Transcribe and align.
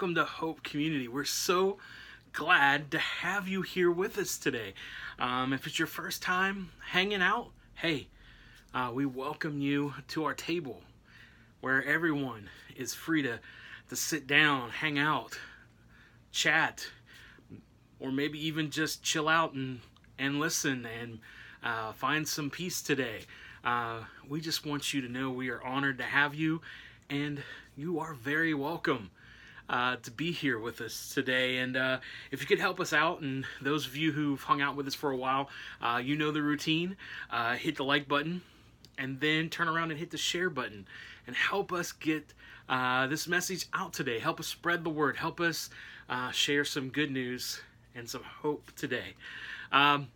welcome. 0.00 0.14
To 0.14 0.24
Hope 0.24 0.62
Community. 0.62 1.08
We're 1.08 1.26
so 1.26 1.76
glad 2.32 2.90
to 2.92 2.98
have 2.98 3.46
you 3.46 3.60
here 3.60 3.90
with 3.90 4.16
us 4.16 4.38
today. 4.38 4.72
Um, 5.18 5.52
if 5.52 5.66
it's 5.66 5.78
your 5.78 5.86
first 5.86 6.22
time 6.22 6.70
hanging 6.88 7.20
out, 7.20 7.50
hey, 7.74 8.08
uh, 8.72 8.90
we 8.94 9.04
welcome 9.04 9.60
you 9.60 9.92
to 10.08 10.24
our 10.24 10.32
table 10.32 10.80
where 11.60 11.84
everyone 11.84 12.48
is 12.74 12.94
free 12.94 13.20
to, 13.20 13.40
to 13.90 13.96
sit 13.96 14.26
down, 14.26 14.70
hang 14.70 14.98
out, 14.98 15.38
chat, 16.32 16.86
or 17.98 18.10
maybe 18.10 18.42
even 18.46 18.70
just 18.70 19.02
chill 19.02 19.28
out 19.28 19.52
and, 19.52 19.80
and 20.18 20.40
listen 20.40 20.86
and 20.98 21.18
uh, 21.62 21.92
find 21.92 22.26
some 22.26 22.48
peace 22.48 22.80
today. 22.80 23.18
Uh, 23.62 23.98
we 24.26 24.40
just 24.40 24.64
want 24.64 24.94
you 24.94 25.02
to 25.02 25.12
know 25.12 25.28
we 25.28 25.50
are 25.50 25.62
honored 25.62 25.98
to 25.98 26.04
have 26.04 26.34
you, 26.34 26.62
and 27.10 27.42
you 27.76 27.98
are 27.98 28.14
very 28.14 28.54
welcome. 28.54 29.10
Uh, 29.70 29.94
to 30.02 30.10
be 30.10 30.32
here 30.32 30.58
with 30.58 30.80
us 30.80 31.14
today. 31.14 31.58
And 31.58 31.76
uh, 31.76 32.00
if 32.32 32.40
you 32.40 32.46
could 32.48 32.58
help 32.58 32.80
us 32.80 32.92
out, 32.92 33.20
and 33.20 33.44
those 33.62 33.86
of 33.86 33.96
you 33.96 34.10
who've 34.10 34.42
hung 34.42 34.60
out 34.60 34.74
with 34.74 34.88
us 34.88 34.96
for 34.96 35.12
a 35.12 35.16
while, 35.16 35.48
uh, 35.80 36.00
you 36.02 36.16
know 36.16 36.32
the 36.32 36.42
routine. 36.42 36.96
Uh, 37.30 37.54
hit 37.54 37.76
the 37.76 37.84
like 37.84 38.08
button, 38.08 38.42
and 38.98 39.20
then 39.20 39.48
turn 39.48 39.68
around 39.68 39.92
and 39.92 40.00
hit 40.00 40.10
the 40.10 40.18
share 40.18 40.50
button, 40.50 40.88
and 41.24 41.36
help 41.36 41.72
us 41.72 41.92
get 41.92 42.34
uh, 42.68 43.06
this 43.06 43.28
message 43.28 43.66
out 43.72 43.92
today. 43.92 44.18
Help 44.18 44.40
us 44.40 44.48
spread 44.48 44.82
the 44.82 44.90
word. 44.90 45.16
Help 45.16 45.40
us 45.40 45.70
uh, 46.08 46.32
share 46.32 46.64
some 46.64 46.88
good 46.88 47.12
news 47.12 47.60
and 47.94 48.10
some 48.10 48.24
hope 48.24 48.72
today. 48.74 49.14
Um, 49.70 50.08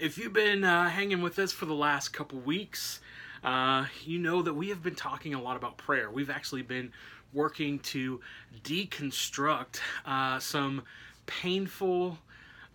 if 0.00 0.18
you've 0.18 0.32
been 0.32 0.64
hanging 0.64 1.22
with 1.22 1.38
us 1.38 1.52
for 1.52 1.66
the 1.66 1.74
last 1.74 2.08
couple 2.08 2.40
weeks, 2.40 2.98
you 4.04 4.18
know 4.18 4.42
that 4.42 4.54
we 4.54 4.70
have 4.70 4.82
been 4.82 4.96
talking 4.96 5.32
a 5.32 5.40
lot 5.40 5.56
about 5.56 5.76
prayer. 5.76 6.10
We've 6.10 6.30
actually 6.30 6.62
been 6.62 6.90
working 7.34 7.78
to 7.80 8.20
deconstruct 8.62 9.80
uh, 10.06 10.38
some 10.38 10.82
painful, 11.26 12.18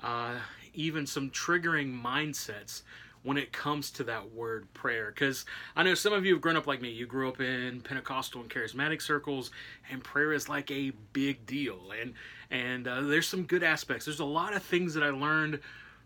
uh, 0.03 0.35
even 0.73 1.07
some 1.07 1.29
triggering 1.29 2.01
mindsets 2.01 2.81
when 3.23 3.37
it 3.37 3.51
comes 3.51 3.91
to 3.91 4.03
that 4.05 4.31
word 4.31 4.71
prayer. 4.73 5.11
Because 5.13 5.45
I 5.75 5.83
know 5.83 5.93
some 5.93 6.13
of 6.13 6.25
you 6.25 6.33
have 6.33 6.41
grown 6.41 6.55
up 6.55 6.67
like 6.67 6.81
me. 6.81 6.89
You 6.89 7.05
grew 7.05 7.27
up 7.29 7.41
in 7.41 7.81
Pentecostal 7.81 8.41
and 8.41 8.49
charismatic 8.49 9.01
circles, 9.01 9.51
and 9.91 10.03
prayer 10.03 10.33
is 10.33 10.47
like 10.47 10.71
a 10.71 10.91
big 11.13 11.45
deal. 11.45 11.79
And 11.99 12.13
and 12.51 12.87
uh, 12.87 13.01
there's 13.01 13.27
some 13.27 13.43
good 13.43 13.63
aspects. 13.63 14.05
There's 14.05 14.19
a 14.19 14.25
lot 14.25 14.55
of 14.55 14.63
things 14.63 14.93
that 14.93 15.03
I 15.03 15.09
learned 15.09 15.59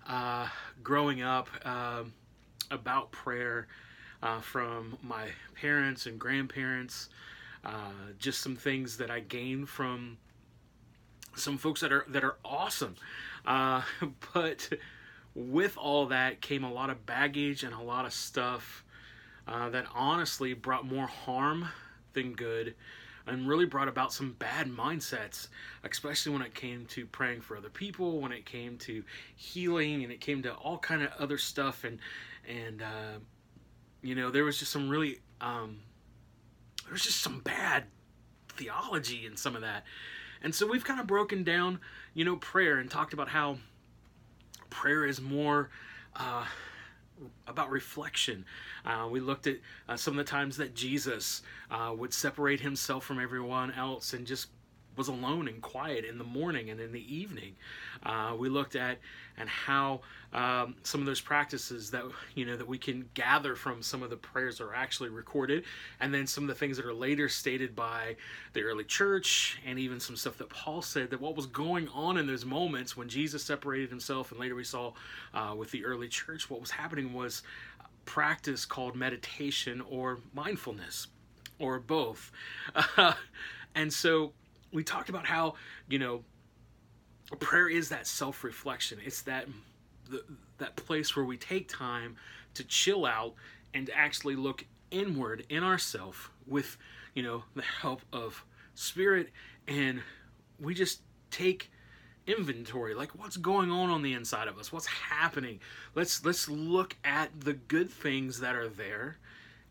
uh, 0.07 0.47
growing 0.83 1.21
up 1.21 1.47
um, 1.65 2.13
about 2.71 3.11
prayer 3.11 3.67
uh, 4.21 4.41
from 4.41 4.97
my 5.01 5.27
parents 5.55 6.05
and 6.05 6.19
grandparents. 6.19 7.09
Uh, 7.63 8.11
just 8.19 8.41
some 8.41 8.55
things 8.55 8.97
that 8.97 9.09
I 9.09 9.21
gained 9.21 9.69
from 9.69 10.17
some 11.35 11.57
folks 11.57 11.81
that 11.81 11.91
are 11.91 12.05
that 12.09 12.23
are 12.23 12.37
awesome. 12.43 12.95
Uh, 13.45 13.81
but 14.33 14.69
with 15.35 15.77
all 15.77 16.07
that 16.07 16.41
came 16.41 16.63
a 16.63 16.71
lot 16.71 16.89
of 16.89 17.05
baggage 17.05 17.63
and 17.63 17.73
a 17.73 17.81
lot 17.81 18.05
of 18.05 18.13
stuff 18.13 18.83
uh, 19.47 19.69
that 19.69 19.85
honestly 19.93 20.53
brought 20.53 20.85
more 20.85 21.07
harm 21.07 21.67
than 22.13 22.33
good 22.33 22.75
and 23.25 23.47
really 23.47 23.65
brought 23.65 23.87
about 23.87 24.13
some 24.13 24.33
bad 24.33 24.67
mindsets 24.67 25.47
especially 25.83 26.31
when 26.31 26.41
it 26.41 26.53
came 26.53 26.85
to 26.85 27.05
praying 27.07 27.41
for 27.41 27.57
other 27.57 27.69
people 27.69 28.19
when 28.19 28.31
it 28.31 28.45
came 28.45 28.77
to 28.77 29.03
healing 29.35 30.03
and 30.03 30.11
it 30.11 30.21
came 30.21 30.43
to 30.43 30.53
all 30.53 30.77
kind 30.77 31.01
of 31.01 31.09
other 31.17 31.37
stuff 31.37 31.83
and 31.83 31.99
and 32.47 32.81
uh, 32.81 33.17
you 34.01 34.13
know 34.13 34.29
there 34.29 34.43
was 34.43 34.59
just 34.59 34.71
some 34.71 34.89
really 34.89 35.19
um, 35.41 35.79
there's 36.87 37.03
just 37.03 37.21
some 37.21 37.39
bad 37.39 37.85
theology 38.49 39.25
in 39.25 39.37
some 39.37 39.55
of 39.55 39.61
that. 39.61 39.83
And 40.41 40.53
so 40.53 40.67
we've 40.67 40.83
kind 40.83 40.99
of 40.99 41.07
broken 41.07 41.43
down, 41.43 41.79
you 42.13 42.25
know, 42.25 42.35
prayer 42.35 42.79
and 42.79 42.89
talked 42.91 43.13
about 43.13 43.29
how 43.29 43.57
prayer 44.69 45.05
is 45.05 45.21
more 45.21 45.69
uh, 46.15 46.45
about 47.47 47.69
reflection. 47.69 48.45
Uh, 48.85 49.07
we 49.09 49.19
looked 49.19 49.47
at 49.47 49.57
uh, 49.87 49.95
some 49.95 50.17
of 50.17 50.25
the 50.25 50.29
times 50.29 50.57
that 50.57 50.75
Jesus 50.75 51.41
uh, 51.71 51.93
would 51.95 52.13
separate 52.13 52.59
himself 52.59 53.05
from 53.05 53.19
everyone 53.19 53.71
else 53.71 54.13
and 54.13 54.27
just 54.27 54.47
was 54.95 55.07
alone 55.07 55.47
and 55.47 55.61
quiet 55.61 56.05
in 56.05 56.17
the 56.17 56.23
morning 56.23 56.69
and 56.69 56.79
in 56.79 56.91
the 56.91 57.15
evening. 57.15 57.55
Uh, 58.03 58.35
we 58.37 58.49
looked 58.49 58.75
at 58.75 58.99
and 59.37 59.49
how 59.49 60.01
um, 60.33 60.75
some 60.83 60.99
of 60.99 61.05
those 61.05 61.21
practices 61.21 61.91
that 61.91 62.03
you 62.35 62.45
know 62.45 62.55
that 62.55 62.67
we 62.67 62.77
can 62.77 63.09
gather 63.13 63.55
from 63.55 63.81
some 63.81 64.03
of 64.03 64.09
the 64.09 64.17
prayers 64.17 64.61
are 64.61 64.73
actually 64.73 65.09
recorded, 65.09 65.63
and 65.99 66.13
then 66.13 66.27
some 66.27 66.43
of 66.43 66.47
the 66.47 66.55
things 66.55 66.77
that 66.77 66.85
are 66.85 66.93
later 66.93 67.29
stated 67.29 67.75
by 67.75 68.15
the 68.53 68.61
early 68.61 68.83
church, 68.83 69.59
and 69.65 69.79
even 69.79 69.99
some 69.99 70.15
stuff 70.15 70.37
that 70.37 70.49
Paul 70.49 70.81
said 70.81 71.09
that 71.11 71.21
what 71.21 71.35
was 71.35 71.45
going 71.45 71.87
on 71.89 72.17
in 72.17 72.27
those 72.27 72.45
moments 72.45 72.95
when 72.97 73.09
Jesus 73.09 73.43
separated 73.43 73.89
himself, 73.89 74.31
and 74.31 74.39
later 74.39 74.55
we 74.55 74.63
saw 74.63 74.93
uh, 75.33 75.53
with 75.57 75.71
the 75.71 75.85
early 75.85 76.07
church, 76.07 76.49
what 76.49 76.61
was 76.61 76.71
happening 76.71 77.13
was 77.13 77.43
practice 78.05 78.65
called 78.65 78.95
meditation 78.95 79.81
or 79.89 80.19
mindfulness 80.33 81.07
or 81.59 81.79
both. 81.79 82.31
Uh, 82.75 83.13
and 83.75 83.91
so 83.91 84.33
we 84.73 84.83
talked 84.83 85.09
about 85.09 85.25
how 85.25 85.53
you 85.87 85.99
know 85.99 86.23
prayer 87.39 87.69
is 87.69 87.89
that 87.89 88.07
self-reflection. 88.07 88.99
It's 89.05 89.21
that 89.21 89.47
the, 90.09 90.23
that 90.57 90.75
place 90.75 91.15
where 91.15 91.25
we 91.25 91.37
take 91.37 91.69
time 91.69 92.17
to 92.55 92.63
chill 92.63 93.05
out 93.05 93.33
and 93.73 93.89
actually 93.95 94.35
look 94.35 94.65
inward 94.91 95.45
in 95.49 95.63
ourself 95.63 96.31
with 96.45 96.77
you 97.13 97.23
know 97.23 97.43
the 97.55 97.61
help 97.61 98.01
of 98.11 98.43
spirit. 98.75 99.29
And 99.67 100.01
we 100.59 100.73
just 100.73 101.01
take 101.31 101.71
inventory 102.25 102.93
like 102.93 103.11
what's 103.19 103.35
going 103.35 103.69
on 103.69 103.89
on 103.89 104.01
the 104.01 104.13
inside 104.13 104.47
of 104.47 104.57
us? 104.57 104.71
What's 104.71 104.87
happening? 104.87 105.59
Let's 105.95 106.25
let's 106.25 106.49
look 106.49 106.95
at 107.03 107.29
the 107.41 107.53
good 107.53 107.89
things 107.89 108.39
that 108.39 108.55
are 108.55 108.69
there 108.69 109.17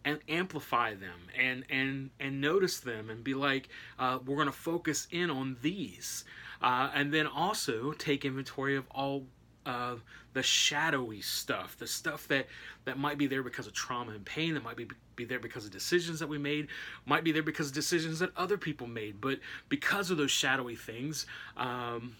and 0.04 0.18
amplify 0.28 0.94
them 0.94 1.28
and 1.38 1.64
and 1.70 2.10
and 2.20 2.40
notice 2.40 2.80
them 2.80 3.10
and 3.10 3.22
be 3.22 3.34
like 3.34 3.68
uh, 3.98 4.18
we're 4.24 4.36
going 4.36 4.46
to 4.46 4.52
focus 4.52 5.06
in 5.10 5.30
on 5.30 5.56
these. 5.62 6.24
Uh, 6.60 6.90
and 6.94 7.12
then 7.12 7.26
also 7.26 7.92
take 7.92 8.24
inventory 8.24 8.76
of 8.76 8.84
all 8.92 9.24
uh, 9.66 9.96
the 10.32 10.42
shadowy 10.42 11.20
stuff 11.20 11.76
the 11.78 11.86
stuff 11.86 12.26
that 12.28 12.46
that 12.84 12.98
might 12.98 13.18
be 13.18 13.26
there 13.26 13.42
because 13.42 13.66
of 13.66 13.72
trauma 13.72 14.12
and 14.12 14.24
pain 14.24 14.54
that 14.54 14.62
might 14.62 14.76
be 14.76 14.86
be 15.14 15.24
there 15.24 15.38
because 15.38 15.64
of 15.64 15.70
decisions 15.70 16.19
that 16.20 16.28
we 16.28 16.38
made 16.38 16.69
might 17.04 17.24
be 17.24 17.32
there 17.32 17.42
because 17.42 17.69
of 17.69 17.74
decisions 17.74 18.19
that 18.19 18.30
other 18.36 18.56
people 18.56 18.86
made. 18.86 19.20
But 19.20 19.38
because 19.69 20.10
of 20.10 20.16
those 20.16 20.30
shadowy 20.30 20.76
things 20.76 21.26
um, 21.56 22.16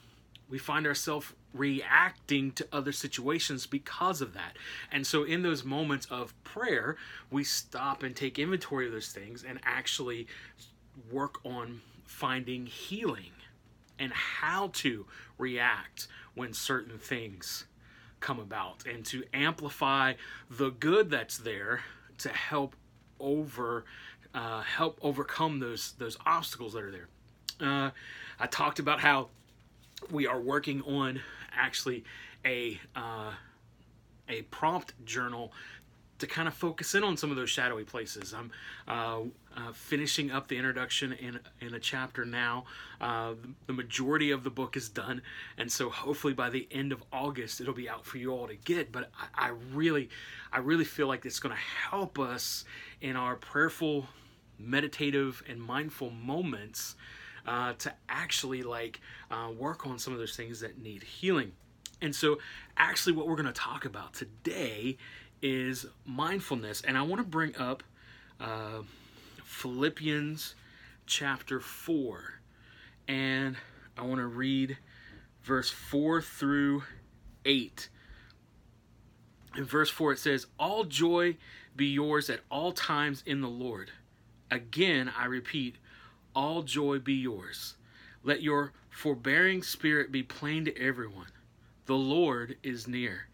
we 0.53 0.59
find 0.59 0.87
ourselves 0.87 1.33
reacting 1.55 2.53
to 2.53 2.69
other 2.71 2.93
situations 2.93 3.67
because 3.67 4.21
of 4.21 4.35
that. 4.35 4.59
And 4.93 5.07
so, 5.07 5.25
in 5.25 5.43
those 5.43 5.65
moments 5.65 6.07
of 6.11 6.35
prayer, 6.45 6.97
we 7.31 7.43
stop 7.43 8.03
and 8.03 8.15
take 8.15 8.39
inventory 8.39 8.87
of 8.87 8.93
those 8.93 9.09
things 9.09 9.43
and 9.43 9.59
actually 9.65 10.27
work 11.11 11.39
on 11.43 11.81
finding 12.05 12.67
healing 12.67 13.33
and 13.99 14.13
how 14.13 14.69
to 14.75 15.07
react 15.39 16.07
when 16.35 16.53
certain 16.53 16.99
things 16.99 17.65
come 18.21 18.39
about 18.39 18.85
and 18.87 19.07
to 19.07 19.25
amplify 19.33 20.13
the 20.51 20.69
good 20.69 21.09
that's 21.09 21.39
there 21.39 21.81
to 22.19 22.29
help 22.29 22.77
over 23.19 23.87
uh, 24.35 24.61
help 24.61 24.99
overcome 25.01 25.61
those 25.61 25.93
those 25.93 26.19
obstacles 26.27 26.75
that 26.75 26.83
are 26.83 26.93
there. 26.93 27.09
Uh, 27.59 27.91
I 28.39 28.47
talked 28.49 28.81
about 28.81 29.01
how 29.01 29.31
we 30.11 30.27
are 30.27 30.41
working 30.41 30.83
on 30.83 31.21
actually 31.53 32.05
a 32.45 32.81
uh, 32.97 33.33
a 34.29 34.43
prompt 34.43 34.95
journal 35.05 35.53
to 36.23 36.27
kind 36.29 36.47
of 36.47 36.55
focus 36.55 36.95
in 36.95 37.03
on 37.03 37.17
some 37.17 37.33
of 37.33 37.37
those 37.37 37.51
shadowy 37.51 37.83
places. 37.83 38.33
I'm 38.33 38.53
uh, 38.87 39.23
uh, 39.57 39.73
finishing 39.73 40.31
up 40.31 40.47
the 40.47 40.57
introduction 40.57 41.13
in 41.15 41.41
in 41.61 41.75
a 41.75 41.81
chapter 41.81 42.25
now. 42.25 42.65
Uh, 43.01 43.35
the 43.67 43.73
majority 43.73 44.31
of 44.31 44.45
the 44.45 44.51
book 44.51 44.77
is 44.77 44.89
done, 44.89 45.23
and 45.59 45.71
so 45.71 45.91
hopefully 45.91 46.33
by 46.33 46.49
the 46.49 46.69
end 46.71 46.93
of 46.93 47.03
August 47.13 47.61
it'll 47.61 47.75
be 47.75 47.89
out 47.89 48.07
for 48.07 48.19
you 48.19 48.31
all 48.31 48.47
to 48.47 48.55
get. 48.55 48.93
But 48.93 49.11
I, 49.37 49.49
I 49.49 49.51
really, 49.73 50.11
I 50.53 50.59
really 50.59 50.85
feel 50.85 51.09
like 51.09 51.27
it's 51.27 51.41
going 51.41 51.55
to 51.55 51.61
help 51.91 52.21
us 52.21 52.65
in 53.01 53.17
our 53.17 53.35
prayerful, 53.35 54.07
meditative, 54.61 55.43
and 55.49 55.61
mindful 55.61 56.11
moments 56.11 56.95
uh, 57.47 57.75
to 57.79 57.93
actually 58.09 58.63
like 58.63 59.01
uh, 59.31 59.51
work 59.57 59.87
on 59.87 59.99
some 59.99 60.13
of 60.13 60.19
those 60.19 60.37
things 60.37 60.61
that 60.61 60.81
need 60.81 61.03
healing. 61.03 61.53
And 62.01 62.15
so, 62.15 62.39
actually, 62.77 63.13
what 63.13 63.29
we're 63.29 63.37
going 63.37 63.47
to 63.47 63.53
talk 63.53 63.85
about 63.85 64.13
today 64.15 64.97
is 65.41 65.87
mindfulness. 66.05 66.83
And 66.83 66.99
I 66.99 67.03
want 67.03 67.21
to 67.21 67.27
bring 67.27 67.57
up 67.57 67.83
uh, 68.41 68.83
Philippians 69.45 70.55
chapter 71.07 71.61
4. 71.61 72.41
And 73.09 73.57
I 73.97 74.03
want 74.03 74.21
to 74.21 74.27
read 74.27 74.79
verse 75.43 75.71
4 75.71 76.23
through 76.23 76.83
8. 77.45 77.89
In 79.57 79.65
verse 79.65 79.91
4, 79.91 80.13
it 80.13 80.19
says, 80.19 80.47
All 80.59 80.85
joy 80.85 81.37
be 81.77 81.87
yours 81.87 82.31
at 82.31 82.41
all 82.51 82.73
times 82.73 83.23
in 83.27 83.41
the 83.41 83.49
Lord. 83.49 83.91
Again, 84.51 85.11
I 85.17 85.27
repeat, 85.27 85.77
all 86.35 86.63
joy 86.63 86.99
be 86.99 87.15
yours. 87.15 87.75
Let 88.23 88.43
your 88.43 88.73
forbearing 88.91 89.63
spirit 89.63 90.13
be 90.13 90.23
plain 90.23 90.65
to 90.67 90.79
everyone. 90.79 91.29
The 91.87 91.95
Lord 91.95 92.57
is 92.63 92.87
near. 92.87 93.27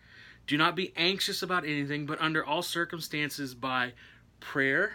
Do 0.46 0.56
not 0.56 0.74
be 0.74 0.92
anxious 0.96 1.42
about 1.42 1.64
anything, 1.64 2.06
but 2.06 2.20
under 2.20 2.44
all 2.44 2.62
circumstances, 2.62 3.54
by 3.54 3.92
prayer 4.40 4.92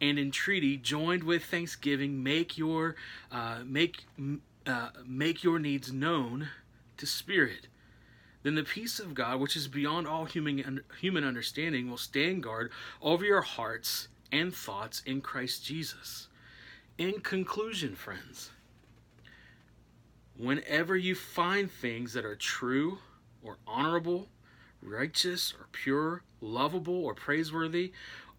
and 0.00 0.18
entreaty, 0.18 0.76
joined 0.76 1.24
with 1.24 1.44
thanksgiving, 1.44 2.22
make 2.22 2.56
your 2.56 2.94
uh, 3.30 3.60
make 3.64 4.04
uh, 4.66 4.90
make 5.06 5.42
your 5.42 5.58
needs 5.58 5.92
known 5.92 6.48
to 6.96 7.06
Spirit. 7.06 7.66
Then 8.42 8.54
the 8.56 8.64
peace 8.64 8.98
of 8.98 9.14
God, 9.14 9.40
which 9.40 9.56
is 9.56 9.68
beyond 9.68 10.06
all 10.06 10.24
human 10.24 10.82
human 11.00 11.24
understanding, 11.24 11.88
will 11.88 11.96
stand 11.96 12.42
guard 12.42 12.70
over 13.00 13.24
your 13.24 13.42
hearts 13.42 14.08
and 14.30 14.54
thoughts 14.54 15.02
in 15.06 15.20
Christ 15.20 15.64
Jesus. 15.64 16.28
In 17.02 17.18
conclusion, 17.18 17.96
friends, 17.96 18.52
whenever 20.36 20.96
you 20.96 21.16
find 21.16 21.68
things 21.68 22.12
that 22.12 22.24
are 22.24 22.36
true 22.36 22.98
or 23.42 23.56
honorable, 23.66 24.28
righteous 24.80 25.52
or 25.58 25.66
pure, 25.72 26.22
lovable 26.40 27.04
or 27.04 27.12
praiseworthy, 27.12 27.90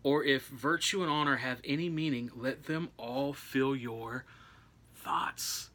or 0.02 0.24
if 0.24 0.48
virtue 0.48 1.02
and 1.02 1.12
honor 1.12 1.36
have 1.36 1.60
any 1.66 1.90
meaning, 1.90 2.32
let 2.34 2.64
them 2.64 2.88
all 2.96 3.34
fill 3.34 3.76
your 3.76 4.24
thoughts. 4.96 5.70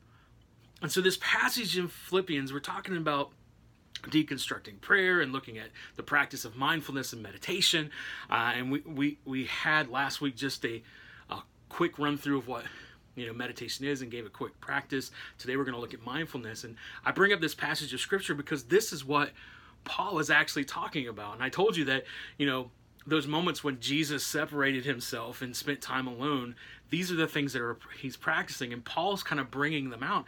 And 0.80 0.90
so, 0.90 1.02
this 1.02 1.18
passage 1.20 1.76
in 1.76 1.88
Philippians, 1.88 2.54
we're 2.54 2.60
talking 2.60 2.96
about 2.96 3.32
deconstructing 4.04 4.80
prayer 4.80 5.20
and 5.20 5.30
looking 5.30 5.58
at 5.58 5.68
the 5.96 6.02
practice 6.02 6.46
of 6.46 6.56
mindfulness 6.56 7.12
and 7.12 7.22
meditation. 7.22 7.90
Uh, 8.30 8.52
and 8.56 8.72
we, 8.72 8.80
we, 8.80 9.18
we 9.26 9.44
had 9.44 9.90
last 9.90 10.22
week 10.22 10.36
just 10.36 10.64
a, 10.64 10.68
a 10.68 10.82
quick 11.68 11.98
run 11.98 12.16
through 12.16 12.38
of 12.38 12.48
what 12.48 12.64
you 13.14 13.26
know 13.26 13.32
meditation 13.32 13.84
is 13.84 14.02
and 14.02 14.10
gave 14.10 14.26
a 14.26 14.30
quick 14.30 14.58
practice. 14.60 15.10
Today 15.38 15.56
we're 15.56 15.64
going 15.64 15.74
to 15.74 15.80
look 15.80 15.94
at 15.94 16.04
mindfulness 16.04 16.64
and 16.64 16.76
i 17.04 17.10
bring 17.10 17.32
up 17.32 17.40
this 17.40 17.54
passage 17.54 17.92
of 17.92 18.00
scripture 18.00 18.34
because 18.34 18.64
this 18.64 18.92
is 18.92 19.04
what 19.04 19.30
paul 19.84 20.18
is 20.18 20.30
actually 20.30 20.64
talking 20.64 21.08
about. 21.08 21.34
And 21.34 21.42
i 21.42 21.48
told 21.48 21.76
you 21.76 21.84
that 21.86 22.04
you 22.36 22.46
know 22.46 22.70
those 23.06 23.26
moments 23.26 23.64
when 23.64 23.80
jesus 23.80 24.24
separated 24.24 24.84
himself 24.84 25.40
and 25.40 25.56
spent 25.56 25.80
time 25.80 26.06
alone 26.06 26.54
these 26.90 27.10
are 27.10 27.16
the 27.16 27.26
things 27.26 27.54
that 27.54 27.62
are 27.62 27.78
he's 28.00 28.16
practicing 28.16 28.72
and 28.72 28.84
paul's 28.84 29.22
kind 29.22 29.40
of 29.40 29.50
bringing 29.50 29.90
them 29.90 30.02
out. 30.02 30.24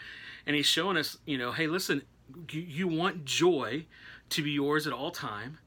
And 0.46 0.56
he's 0.56 0.66
showing 0.66 0.96
us 0.96 1.18
you 1.26 1.38
know 1.38 1.52
hey 1.52 1.66
listen 1.66 2.02
you, 2.50 2.88
want 2.88 3.24
joy 3.24 3.86
to 4.30 4.42
be 4.42 4.52
yours 4.52 4.86
at 4.86 4.92
all 4.92 5.10
time 5.10 5.58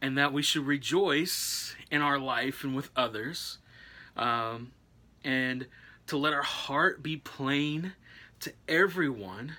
and 0.00 0.18
that 0.18 0.32
we 0.32 0.42
should 0.42 0.66
rejoice 0.66 1.74
in 1.90 2.02
our 2.02 2.18
life 2.18 2.64
and 2.64 2.74
with 2.74 2.90
others. 2.96 3.58
Um, 4.16 4.72
and 5.24 5.66
to 6.06 6.16
let 6.16 6.32
our 6.32 6.42
heart 6.42 7.02
be 7.02 7.16
plain 7.16 7.94
to 8.40 8.52
everyone 8.68 9.56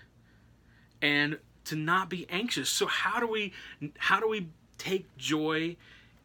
and 1.01 1.39
to 1.65 1.75
not 1.75 2.09
be 2.09 2.27
anxious. 2.29 2.69
So 2.69 2.85
how 2.85 3.19
do 3.19 3.27
we 3.27 3.53
how 3.97 4.19
do 4.19 4.29
we 4.29 4.47
take 4.77 5.17
joy 5.17 5.75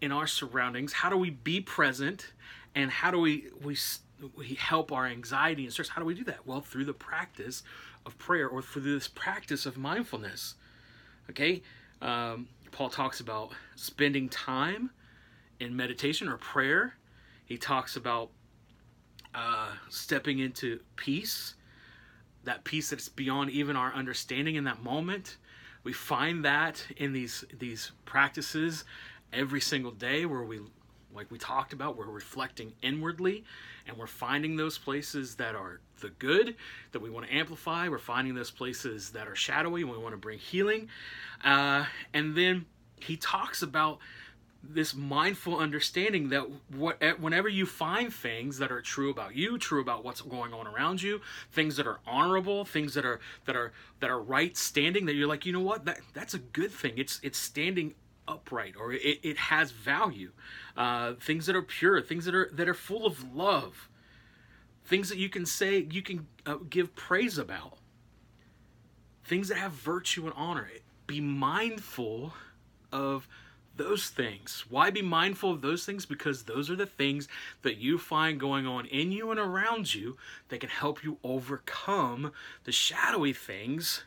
in 0.01 0.13
our 0.13 0.27
surroundings? 0.27 0.93
How 0.93 1.09
do 1.09 1.17
we 1.17 1.31
be 1.31 1.61
present? 1.61 2.33
And 2.75 2.91
how 2.91 3.11
do 3.11 3.19
we 3.19 3.47
we 3.63 3.77
we 4.37 4.55
help 4.55 4.93
our 4.93 5.07
anxiety 5.07 5.65
and 5.65 5.73
stress? 5.73 5.89
How 5.89 6.01
do 6.01 6.07
we 6.07 6.15
do 6.15 6.25
that? 6.25 6.47
Well 6.47 6.61
through 6.61 6.85
the 6.85 6.93
practice 6.93 7.63
of 8.07 8.17
prayer 8.19 8.49
or 8.49 8.63
through 8.63 8.83
this 8.83 9.09
practice 9.09 9.67
of 9.67 9.77
mindfulness. 9.77 10.55
Okay? 11.31 11.63
Um, 12.03 12.49
paul 12.71 12.89
talks 12.89 13.21
about 13.21 13.53
spending 13.77 14.29
time 14.29 14.91
in 15.59 15.77
meditation 15.77 16.29
or 16.29 16.37
prayer. 16.37 16.95
He 17.45 17.59
talks 17.59 17.97
about 17.97 18.31
uh, 19.35 19.73
stepping 19.89 20.39
into 20.39 20.81
peace, 20.97 21.55
that 22.45 22.65
peace 22.65 22.91
that's 22.91 23.09
beyond 23.09 23.51
even 23.51 23.77
our 23.77 23.93
understanding 23.93 24.57
in 24.57 24.65
that 24.65 24.83
moment. 24.83 25.37
We 25.83 25.93
find 25.93 26.45
that 26.45 26.85
in 26.97 27.13
these 27.13 27.45
these 27.59 27.93
practices 28.05 28.85
every 29.33 29.61
single 29.61 29.93
day 29.93 30.27
where 30.27 30.43
we 30.43 30.61
like 31.15 31.31
we 31.31 31.39
talked 31.39 31.73
about 31.73 31.97
we're 31.97 32.07
reflecting 32.07 32.73
inwardly 32.83 33.45
and 33.87 33.97
we're 33.97 34.07
finding 34.07 34.57
those 34.57 34.79
places 34.79 35.37
that 35.37 35.55
are 35.55 35.81
the 36.01 36.11
good 36.11 36.57
that 36.93 37.01
we 37.01 37.11
want 37.11 37.27
to 37.27 37.35
amplify 37.35 37.89
we're 37.89 37.99
finding 37.99 38.35
those 38.35 38.51
places 38.51 39.11
that 39.11 39.27
are 39.27 39.35
shadowy 39.35 39.83
and 39.83 39.91
we 39.91 39.99
want 39.99 40.13
to 40.13 40.19
bring 40.19 40.39
healing 40.39 40.89
uh, 41.45 41.85
and 42.13 42.37
then 42.37 42.65
he 43.01 43.17
talks 43.17 43.63
about 43.63 43.99
this 44.63 44.95
mindful 44.95 45.59
understanding 45.59 46.29
that 46.29 46.47
what 46.69 46.99
eh, 47.01 47.13
whenever 47.19 47.49
you 47.49 47.65
find 47.65 48.13
things 48.13 48.59
that 48.59 48.71
are 48.71 48.83
true 48.83 49.11
about 49.11 49.35
you 49.35 49.57
true 49.57 49.81
about 49.81 50.05
what's 50.05 50.21
going 50.21 50.53
on 50.53 50.67
around 50.67 51.03
you 51.03 51.21
things 51.51 51.77
that 51.77 51.87
are 51.87 51.99
honorable 52.07 52.65
things 52.65 52.93
that 52.93 53.05
are 53.07 53.21
that 53.47 53.57
are 53.57 53.73
that 54.01 54.11
are 54.11 54.21
right 54.21 54.57
standing 54.57 55.07
that 55.07 55.15
you're 55.15 55.27
like 55.27 55.47
you 55.47 55.53
know 55.53 55.61
what? 55.61 55.85
That 55.85 56.01
that's 56.15 56.35
a 56.35 56.39
good 56.39 56.71
thing. 56.71 56.95
It's 56.97 57.19
it's 57.23 57.39
standing 57.39 57.95
upright 58.29 58.75
or 58.79 58.93
it, 58.93 59.19
it 59.23 59.37
has 59.37 59.73
value. 59.73 60.33
Uh, 60.77 61.15
things 61.15 61.47
that 61.47 61.57
are 61.57 61.63
pure 61.63 62.01
things 62.01 62.25
that 62.25 62.35
are 62.35 62.49
that 62.53 62.69
are 62.69 62.75
full 62.75 63.07
of 63.07 63.35
love. 63.35 63.89
Things 64.85 65.09
that 65.09 65.19
you 65.19 65.29
can 65.29 65.47
say 65.47 65.87
you 65.91 66.03
can 66.03 66.27
uh, 66.47 66.57
give 66.69 66.95
praise 66.95 67.39
about. 67.39 67.79
Things 69.25 69.49
that 69.49 69.59
have 69.59 69.73
virtue 69.73 70.25
and 70.25 70.35
honor. 70.37 70.69
Be 71.07 71.21
mindful 71.21 72.33
of 72.93 73.27
those 73.77 74.09
things. 74.09 74.65
Why 74.69 74.91
be 74.91 75.03
mindful 75.03 75.53
of 75.53 75.63
those 75.63 75.87
things? 75.87 76.05
Because 76.05 76.45
those 76.45 76.69
are 76.71 76.77
the 76.77 76.87
things 76.87 77.29
that 77.63 77.79
you 77.79 77.99
find 77.99 78.39
going 78.39 78.67
on 78.67 78.87
in 78.87 79.13
you 79.13 79.31
and 79.31 79.41
around 79.41 79.95
you 79.95 80.17
that 80.49 80.61
can 80.61 80.69
help 80.69 81.03
you 81.03 81.19
overcome 81.25 82.33
the 82.65 82.73
shadowy 82.73 83.33
things 83.33 84.05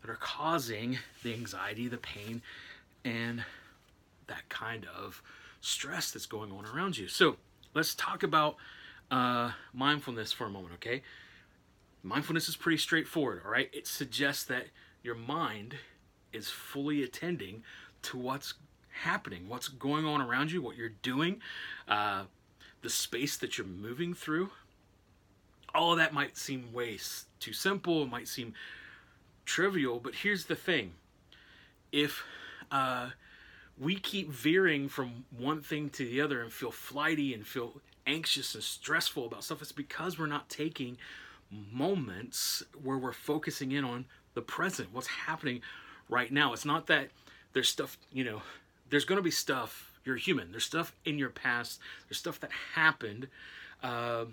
that 0.00 0.10
are 0.10 0.18
causing 0.20 0.98
the 1.22 1.32
anxiety, 1.32 1.88
the 1.88 1.98
pain, 1.98 2.42
and 3.04 3.44
that 4.26 4.48
kind 4.48 4.86
of 4.96 5.22
stress 5.60 6.10
that's 6.10 6.26
going 6.26 6.52
on 6.52 6.64
around 6.64 6.96
you. 6.96 7.08
So 7.08 7.36
let's 7.74 7.94
talk 7.94 8.22
about 8.22 8.56
uh, 9.10 9.52
mindfulness 9.72 10.32
for 10.32 10.46
a 10.46 10.50
moment, 10.50 10.74
okay? 10.74 11.02
Mindfulness 12.02 12.48
is 12.48 12.56
pretty 12.56 12.78
straightforward, 12.78 13.42
all 13.44 13.50
right? 13.50 13.68
It 13.72 13.86
suggests 13.86 14.44
that 14.44 14.66
your 15.02 15.14
mind 15.14 15.76
is 16.32 16.48
fully 16.48 17.02
attending 17.02 17.62
to 18.02 18.18
what's 18.18 18.54
happening, 19.02 19.48
what's 19.48 19.68
going 19.68 20.04
on 20.04 20.20
around 20.20 20.52
you, 20.52 20.62
what 20.62 20.76
you're 20.76 20.90
doing, 21.02 21.40
uh, 21.88 22.24
the 22.82 22.90
space 22.90 23.36
that 23.38 23.58
you're 23.58 23.66
moving 23.66 24.14
through. 24.14 24.50
All 25.74 25.92
of 25.92 25.98
that 25.98 26.12
might 26.12 26.36
seem 26.36 26.72
way 26.72 26.98
too 27.38 27.52
simple, 27.52 28.02
it 28.02 28.10
might 28.10 28.28
seem 28.28 28.54
trivial, 29.44 30.00
but 30.00 30.14
here's 30.14 30.46
the 30.46 30.56
thing. 30.56 30.92
If 31.92 32.22
uh, 32.70 33.10
we 33.78 33.96
keep 33.96 34.30
veering 34.30 34.88
from 34.88 35.24
one 35.36 35.60
thing 35.60 35.88
to 35.90 36.04
the 36.04 36.20
other 36.20 36.42
and 36.42 36.52
feel 36.52 36.70
flighty 36.70 37.34
and 37.34 37.46
feel 37.46 37.80
anxious 38.06 38.54
and 38.54 38.62
stressful 38.62 39.26
about 39.26 39.44
stuff, 39.44 39.62
it's 39.62 39.72
because 39.72 40.18
we're 40.18 40.26
not 40.26 40.48
taking 40.48 40.98
moments 41.50 42.62
where 42.82 42.98
we're 42.98 43.12
focusing 43.12 43.72
in 43.72 43.84
on 43.84 44.04
the 44.34 44.42
present, 44.42 44.88
what's 44.92 45.08
happening 45.08 45.60
right 46.08 46.30
now. 46.30 46.52
It's 46.52 46.64
not 46.64 46.86
that 46.88 47.08
there's 47.52 47.68
stuff, 47.68 47.98
you 48.12 48.24
know, 48.24 48.42
there's 48.90 49.04
going 49.04 49.18
to 49.18 49.22
be 49.22 49.30
stuff, 49.30 49.98
you're 50.04 50.16
human, 50.16 50.50
there's 50.50 50.64
stuff 50.64 50.94
in 51.04 51.18
your 51.18 51.30
past, 51.30 51.80
there's 52.08 52.18
stuff 52.18 52.40
that 52.40 52.50
happened 52.74 53.28
uh, 53.82 54.24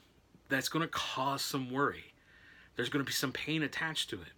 that's 0.49 0.69
going 0.69 0.81
to 0.81 0.91
cause 0.91 1.41
some 1.41 1.71
worry. 1.71 2.13
There's 2.75 2.89
going 2.89 3.03
to 3.03 3.07
be 3.07 3.13
some 3.13 3.31
pain 3.31 3.63
attached 3.63 4.09
to 4.11 4.17
it. 4.21 4.33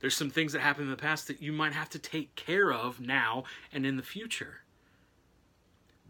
There's 0.00 0.16
some 0.16 0.30
things 0.30 0.52
that 0.52 0.60
happened 0.60 0.84
in 0.84 0.90
the 0.90 0.96
past 0.96 1.28
that 1.28 1.40
you 1.40 1.52
might 1.52 1.72
have 1.72 1.88
to 1.90 1.98
take 1.98 2.34
care 2.34 2.72
of 2.72 3.00
now 3.00 3.44
and 3.72 3.86
in 3.86 3.96
the 3.96 4.02
future. 4.02 4.60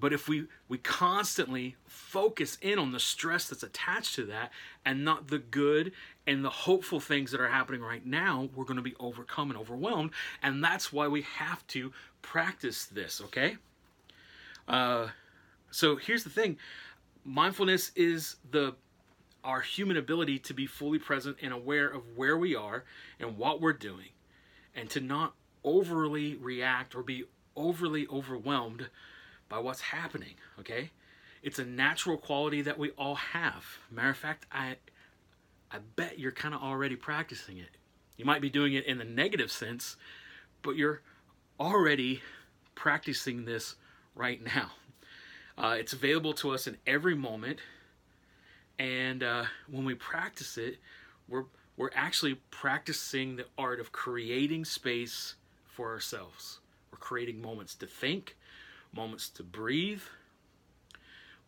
But 0.01 0.13
if 0.13 0.29
we, 0.29 0.47
we 0.69 0.79
constantly 0.79 1.77
focus 1.87 2.59
in 2.61 2.79
on 2.79 2.93
the 2.93 3.01
stress 3.01 3.49
that's 3.49 3.63
attached 3.63 4.15
to 4.17 4.25
that 4.27 4.51
and 4.85 5.05
not 5.05 5.29
the 5.29 5.39
good 5.39 5.93
and 6.27 6.45
the 6.45 6.51
hopeful 6.51 7.01
things 7.01 7.31
that 7.31 7.41
are 7.41 7.49
happening 7.49 7.83
right 7.83 8.05
now, 8.05 8.49
we're 8.55 8.65
going 8.65 8.77
to 8.77 8.83
be 8.83 8.95
overcome 8.99 9.51
and 9.51 9.59
overwhelmed. 9.59 10.11
And 10.43 10.65
that's 10.65 10.93
why 10.93 11.09
we 11.09 11.23
have 11.23 11.67
to 11.69 11.93
practice 12.23 12.87
this, 12.87 13.21
okay? 13.21 13.57
Uh, 14.67 15.09
so 15.71 15.97
here's 15.97 16.25
the 16.25 16.31
thing 16.31 16.59
mindfulness 17.25 17.91
is 17.97 18.37
the 18.51 18.75
our 19.43 19.61
human 19.61 19.97
ability 19.99 20.39
to 20.39 20.55
be 20.55 20.67
fully 20.67 20.99
present 20.99 21.37
and 21.43 21.53
aware 21.53 21.87
of 21.87 22.17
where 22.17 22.37
we 22.37 22.57
are 22.57 22.85
and 23.21 23.37
what 23.37 23.61
we're 23.61 23.75
doing 23.75 24.09
and 24.75 24.89
to 24.89 25.01
not 25.01 25.35
overly 25.63 26.35
react 26.37 26.95
or 26.95 27.03
be 27.03 27.25
overly 27.55 28.07
overwhelmed 28.09 28.89
by 29.49 29.59
what's 29.59 29.83
happening, 29.83 30.35
okay? 30.59 30.91
It's 31.43 31.59
a 31.59 31.65
natural 31.65 32.17
quality 32.17 32.63
that 32.63 32.79
we 32.79 32.91
all 32.93 33.17
have. 33.17 33.65
Matter 33.91 34.09
of 34.09 34.17
fact, 34.17 34.47
I 34.51 34.77
I 35.75 35.79
bet 35.97 36.21
you're 36.21 36.31
kind 36.31 36.55
of 36.55 36.63
already 36.63 36.95
practicing 36.95 37.59
it. 37.59 37.71
You 38.17 38.25
might 38.25 38.41
be 38.41 38.49
doing 38.49 38.75
it 38.75 38.87
in 38.87 38.99
the 38.99 39.05
negative 39.05 39.51
sense, 39.51 39.97
but 40.63 40.77
you're 40.77 41.03
already 41.59 42.23
practicing 42.77 43.45
this 43.45 43.75
right 44.15 44.43
now. 44.43 44.71
Uh, 45.57 45.77
it's 45.79 45.93
available 45.93 46.33
to 46.33 46.51
us 46.51 46.67
in 46.67 46.77
every 46.85 47.15
moment, 47.15 47.61
And 48.77 49.23
uh, 49.23 49.45
when 49.71 49.85
we 49.85 49.95
practice 49.95 50.59
it, 50.59 50.79
we're 51.29 51.45
we're 51.77 51.93
actually 51.95 52.35
practicing 52.51 53.37
the 53.37 53.47
art 53.57 53.79
of 53.79 53.93
creating 53.93 54.65
space 54.65 55.37
for 55.65 55.91
ourselves. 55.91 56.59
We're 56.91 56.99
creating 56.99 57.41
moments 57.41 57.77
to 57.77 57.87
think, 57.87 58.37
moments 58.93 59.29
to 59.31 59.45
breathe, 59.45 60.03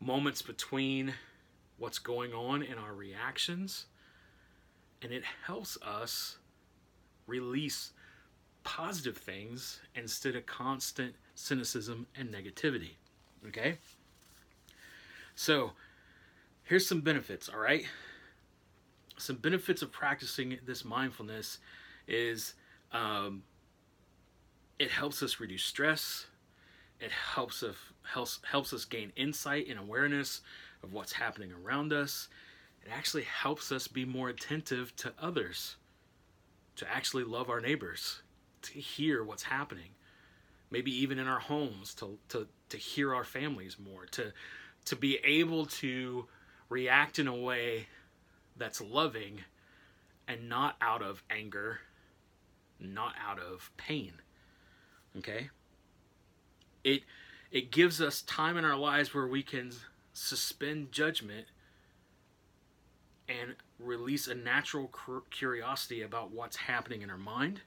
moments 0.00 0.40
between 0.40 1.14
what's 1.78 1.98
going 1.98 2.32
on 2.32 2.62
and 2.62 2.78
our 2.78 2.94
reactions, 2.94 3.86
and 5.02 5.12
it 5.12 5.24
helps 5.44 5.78
us 5.82 6.36
release 7.26 7.92
positive 8.64 9.16
things 9.16 9.80
instead 9.94 10.34
of 10.34 10.44
constant 10.46 11.14
cynicism 11.34 12.06
and 12.16 12.32
negativity. 12.32 12.94
Okay? 13.46 13.78
So, 15.34 15.72
here's 16.64 16.86
some 16.86 17.00
benefits, 17.00 17.48
all 17.48 17.60
right? 17.60 17.84
Some 19.18 19.36
benefits 19.36 19.82
of 19.82 19.92
practicing 19.92 20.58
this 20.66 20.84
mindfulness 20.84 21.58
is 22.08 22.54
um, 22.92 23.42
it 24.78 24.90
helps 24.90 25.22
us 25.22 25.40
reduce 25.40 25.64
stress. 25.64 26.26
It 27.00 27.10
helps 27.10 27.62
us 27.62 27.76
helps 28.02 28.40
helps 28.50 28.72
us 28.72 28.84
gain 28.84 29.12
insight 29.16 29.68
and 29.68 29.78
awareness 29.78 30.40
of 30.82 30.92
what's 30.92 31.12
happening 31.12 31.52
around 31.52 31.92
us. 31.92 32.28
It 32.86 32.92
actually 32.92 33.24
helps 33.24 33.72
us 33.72 33.88
be 33.88 34.04
more 34.04 34.28
attentive 34.28 34.94
to 34.96 35.12
others, 35.20 35.74
to 36.76 36.88
actually 36.88 37.24
love 37.24 37.50
our 37.50 37.60
neighbors, 37.60 38.22
to 38.62 38.78
hear 38.78 39.24
what's 39.24 39.42
happening. 39.42 39.90
Maybe 40.70 40.92
even 40.96 41.18
in 41.18 41.26
our 41.26 41.40
homes, 41.40 41.94
to 41.94 42.18
to 42.28 42.46
to 42.68 42.76
hear 42.76 43.12
our 43.12 43.24
families 43.24 43.76
more, 43.78 44.06
to 44.12 44.32
to 44.84 44.96
be 44.96 45.18
able 45.24 45.66
to 45.66 46.26
react 46.68 47.18
in 47.18 47.26
a 47.26 47.34
way 47.34 47.88
that's 48.56 48.80
loving 48.80 49.40
and 50.28 50.48
not 50.48 50.76
out 50.80 51.02
of 51.02 51.24
anger, 51.28 51.80
not 52.78 53.14
out 53.20 53.40
of 53.40 53.72
pain. 53.76 54.12
Okay? 55.18 55.50
It 56.84 57.02
it 57.50 57.72
gives 57.72 58.00
us 58.00 58.22
time 58.22 58.56
in 58.56 58.64
our 58.64 58.76
lives 58.76 59.12
where 59.12 59.26
we 59.26 59.42
can 59.42 59.72
suspend 60.12 60.92
judgment 60.92 61.48
and 63.28 63.54
release 63.78 64.28
a 64.28 64.34
natural 64.34 64.90
curiosity 65.30 66.02
about 66.02 66.30
what's 66.30 66.56
happening 66.56 67.02
in 67.02 67.10
our 67.10 67.18
mind, 67.18 67.60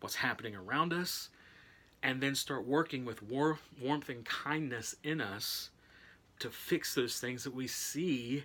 what's 0.00 0.16
happening 0.16 0.56
around 0.56 0.92
us, 0.92 1.28
and 2.02 2.22
then 2.22 2.34
start 2.34 2.66
working 2.66 3.04
with 3.04 3.22
war- 3.22 3.58
warmth 3.80 4.08
and 4.08 4.24
kindness 4.24 4.96
in 5.02 5.20
us 5.20 5.70
to 6.38 6.50
fix 6.50 6.94
those 6.94 7.18
things 7.18 7.44
that 7.44 7.54
we 7.54 7.66
see 7.66 8.44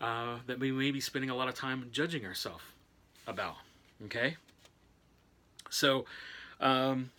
uh, 0.00 0.38
that 0.46 0.58
we 0.58 0.72
may 0.72 0.90
be 0.90 1.00
spending 1.00 1.30
a 1.30 1.34
lot 1.34 1.48
of 1.48 1.54
time 1.54 1.88
judging 1.92 2.26
ourselves 2.26 2.64
about. 3.26 3.56
Okay? 4.04 4.36
So, 5.70 6.04
um, 6.60 7.10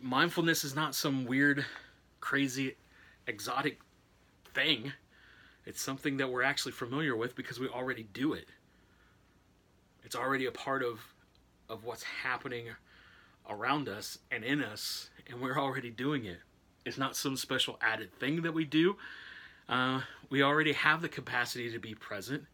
mindfulness 0.00 0.64
is 0.64 0.74
not 0.74 0.94
some 0.94 1.26
weird, 1.26 1.64
crazy, 2.20 2.76
exotic 3.26 3.78
thing. 4.54 4.92
It's 5.68 5.82
something 5.82 6.16
that 6.16 6.30
we're 6.30 6.42
actually 6.42 6.72
familiar 6.72 7.14
with 7.14 7.36
because 7.36 7.60
we 7.60 7.68
already 7.68 8.04
do 8.14 8.32
it. 8.32 8.46
It's 10.02 10.16
already 10.16 10.46
a 10.46 10.50
part 10.50 10.82
of 10.82 10.98
of 11.68 11.84
what's 11.84 12.04
happening 12.04 12.68
around 13.50 13.86
us 13.86 14.16
and 14.30 14.42
in 14.42 14.62
us, 14.62 15.10
and 15.28 15.42
we're 15.42 15.58
already 15.58 15.90
doing 15.90 16.24
it. 16.24 16.38
It's 16.86 16.96
not 16.96 17.16
some 17.16 17.36
special 17.36 17.78
added 17.82 18.18
thing 18.18 18.40
that 18.42 18.54
we 18.54 18.64
do. 18.64 18.96
Uh, 19.68 20.00
we 20.30 20.42
already 20.42 20.72
have 20.72 21.02
the 21.02 21.08
capacity 21.10 21.70
to 21.70 21.78
be 21.78 21.94
present, 21.94 22.44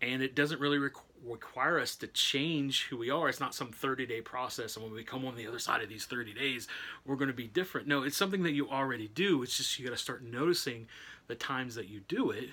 and 0.00 0.22
it 0.22 0.34
doesn't 0.34 0.62
really 0.62 0.78
requ- 0.78 1.02
require 1.24 1.78
us 1.78 1.96
to 1.96 2.06
change 2.06 2.86
who 2.86 2.96
we 2.96 3.10
are. 3.10 3.28
It's 3.28 3.40
not 3.40 3.54
some 3.54 3.72
30 3.72 4.06
day 4.06 4.20
process, 4.20 4.76
and 4.76 4.84
when 4.84 4.94
we 4.94 5.04
come 5.04 5.24
on 5.24 5.36
the 5.36 5.46
other 5.46 5.58
side 5.58 5.82
of 5.82 5.88
these 5.88 6.06
30 6.06 6.34
days, 6.34 6.68
we're 7.04 7.16
going 7.16 7.28
to 7.28 7.34
be 7.34 7.46
different. 7.46 7.86
No, 7.86 8.02
it's 8.02 8.16
something 8.16 8.42
that 8.42 8.52
you 8.52 8.68
already 8.68 9.08
do. 9.08 9.42
It's 9.42 9.56
just 9.56 9.78
you 9.78 9.84
got 9.84 9.92
to 9.92 10.02
start 10.02 10.22
noticing 10.22 10.86
the 11.26 11.34
times 11.34 11.74
that 11.74 11.88
you 11.88 12.00
do 12.08 12.30
it, 12.30 12.50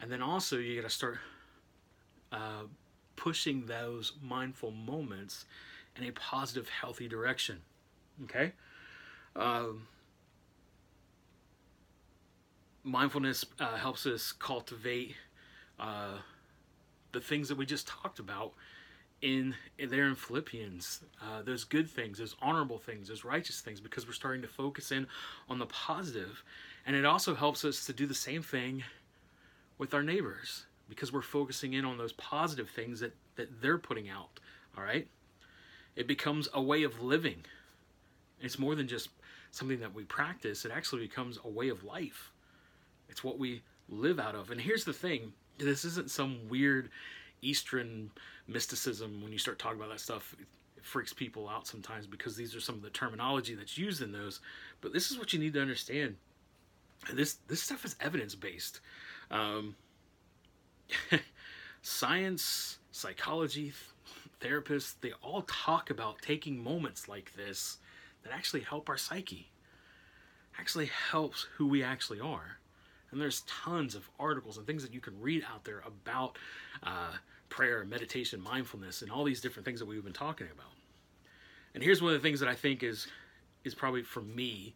and 0.00 0.10
then 0.10 0.22
also 0.22 0.58
you 0.58 0.76
got 0.76 0.88
to 0.88 0.94
start 0.94 1.18
uh, 2.32 2.64
pushing 3.16 3.66
those 3.66 4.12
mindful 4.22 4.70
moments 4.70 5.44
in 5.96 6.04
a 6.04 6.12
positive, 6.12 6.68
healthy 6.68 7.08
direction. 7.08 7.60
Okay? 8.24 8.52
Um, 9.36 9.86
mindfulness 12.82 13.44
uh, 13.58 13.76
helps 13.76 14.06
us 14.06 14.32
cultivate 14.32 15.14
uh, 15.78 16.18
the 17.12 17.20
things 17.20 17.48
that 17.48 17.58
we 17.58 17.66
just 17.66 17.88
talked 17.88 18.18
about 18.18 18.52
in, 19.22 19.54
in 19.78 19.90
there 19.90 20.06
in 20.06 20.14
Philippians. 20.14 21.00
Uh, 21.22 21.42
those 21.42 21.64
good 21.64 21.88
things, 21.88 22.18
those 22.18 22.36
honorable 22.40 22.78
things, 22.78 23.08
those 23.08 23.24
righteous 23.24 23.60
things, 23.60 23.80
because 23.80 24.06
we're 24.06 24.12
starting 24.12 24.42
to 24.42 24.48
focus 24.48 24.92
in 24.92 25.06
on 25.48 25.58
the 25.58 25.66
positive. 25.66 26.42
And 26.86 26.96
it 26.96 27.04
also 27.04 27.34
helps 27.34 27.64
us 27.64 27.84
to 27.86 27.92
do 27.92 28.06
the 28.06 28.14
same 28.14 28.42
thing 28.42 28.84
with 29.78 29.94
our 29.94 30.02
neighbors 30.02 30.64
because 30.88 31.12
we're 31.12 31.22
focusing 31.22 31.74
in 31.74 31.84
on 31.84 31.98
those 31.98 32.12
positive 32.12 32.68
things 32.68 33.00
that, 33.00 33.14
that 33.36 33.60
they're 33.60 33.78
putting 33.78 34.08
out. 34.08 34.40
All 34.76 34.84
right? 34.84 35.06
It 35.96 36.06
becomes 36.06 36.48
a 36.54 36.62
way 36.62 36.82
of 36.82 37.02
living. 37.02 37.44
It's 38.40 38.58
more 38.58 38.74
than 38.74 38.88
just 38.88 39.10
something 39.50 39.80
that 39.80 39.94
we 39.94 40.04
practice, 40.04 40.64
it 40.64 40.70
actually 40.72 41.02
becomes 41.02 41.38
a 41.44 41.48
way 41.48 41.68
of 41.68 41.82
life. 41.82 42.30
It's 43.08 43.24
what 43.24 43.38
we 43.38 43.62
live 43.88 44.20
out 44.20 44.36
of. 44.36 44.50
And 44.50 44.60
here's 44.60 44.84
the 44.84 44.92
thing 44.92 45.32
this 45.64 45.84
isn't 45.84 46.10
some 46.10 46.48
weird 46.48 46.90
Eastern 47.42 48.10
mysticism 48.46 49.22
when 49.22 49.32
you 49.32 49.38
start 49.38 49.58
talking 49.58 49.78
about 49.78 49.90
that 49.90 50.00
stuff. 50.00 50.34
It, 50.38 50.46
freaks 50.82 51.12
people 51.12 51.48
out 51.48 51.66
sometimes 51.66 52.06
because 52.06 52.36
these 52.36 52.54
are 52.54 52.60
some 52.60 52.74
of 52.74 52.82
the 52.82 52.90
terminology 52.90 53.54
that's 53.54 53.78
used 53.78 54.02
in 54.02 54.12
those. 54.12 54.40
But 54.80 54.92
this 54.92 55.10
is 55.10 55.18
what 55.18 55.32
you 55.32 55.38
need 55.38 55.54
to 55.54 55.60
understand. 55.60 56.16
This 57.12 57.34
this 57.48 57.62
stuff 57.62 57.84
is 57.84 57.96
evidence 58.00 58.34
based. 58.34 58.80
Um, 59.30 59.76
science, 61.82 62.78
psychology, 62.92 63.72
therapists, 64.40 64.94
they 65.00 65.12
all 65.22 65.42
talk 65.42 65.90
about 65.90 66.20
taking 66.20 66.62
moments 66.62 67.08
like 67.08 67.34
this 67.34 67.78
that 68.22 68.32
actually 68.32 68.60
help 68.60 68.88
our 68.88 68.98
psyche, 68.98 69.50
actually 70.58 70.90
helps 71.10 71.46
who 71.56 71.66
we 71.66 71.82
actually 71.82 72.20
are. 72.20 72.58
And 73.10 73.20
there's 73.20 73.40
tons 73.42 73.94
of 73.94 74.08
articles 74.18 74.56
and 74.56 74.66
things 74.66 74.82
that 74.82 74.94
you 74.94 75.00
can 75.00 75.20
read 75.20 75.44
out 75.52 75.64
there 75.64 75.82
about 75.86 76.38
uh, 76.82 77.12
prayer, 77.48 77.84
meditation, 77.84 78.40
mindfulness, 78.40 79.02
and 79.02 79.10
all 79.10 79.24
these 79.24 79.40
different 79.40 79.64
things 79.64 79.80
that 79.80 79.86
we've 79.86 80.04
been 80.04 80.12
talking 80.12 80.46
about. 80.52 80.72
And 81.74 81.82
here's 81.82 82.00
one 82.00 82.14
of 82.14 82.20
the 82.20 82.26
things 82.26 82.40
that 82.40 82.48
I 82.48 82.54
think 82.54 82.82
is 82.82 83.06
is 83.64 83.74
probably 83.74 84.02
for 84.02 84.22
me 84.22 84.74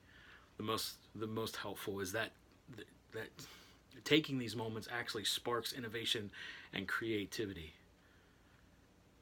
the 0.58 0.62
most 0.62 0.96
the 1.14 1.26
most 1.26 1.56
helpful 1.56 2.00
is 2.00 2.12
that 2.12 2.30
that 3.12 3.28
taking 4.04 4.38
these 4.38 4.54
moments 4.54 4.88
actually 4.92 5.24
sparks 5.24 5.72
innovation 5.72 6.30
and 6.72 6.86
creativity. 6.86 7.72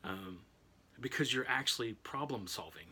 Um, 0.05 0.39
because 1.01 1.33
you're 1.33 1.47
actually 1.49 1.93
problem 1.93 2.47
solving 2.47 2.87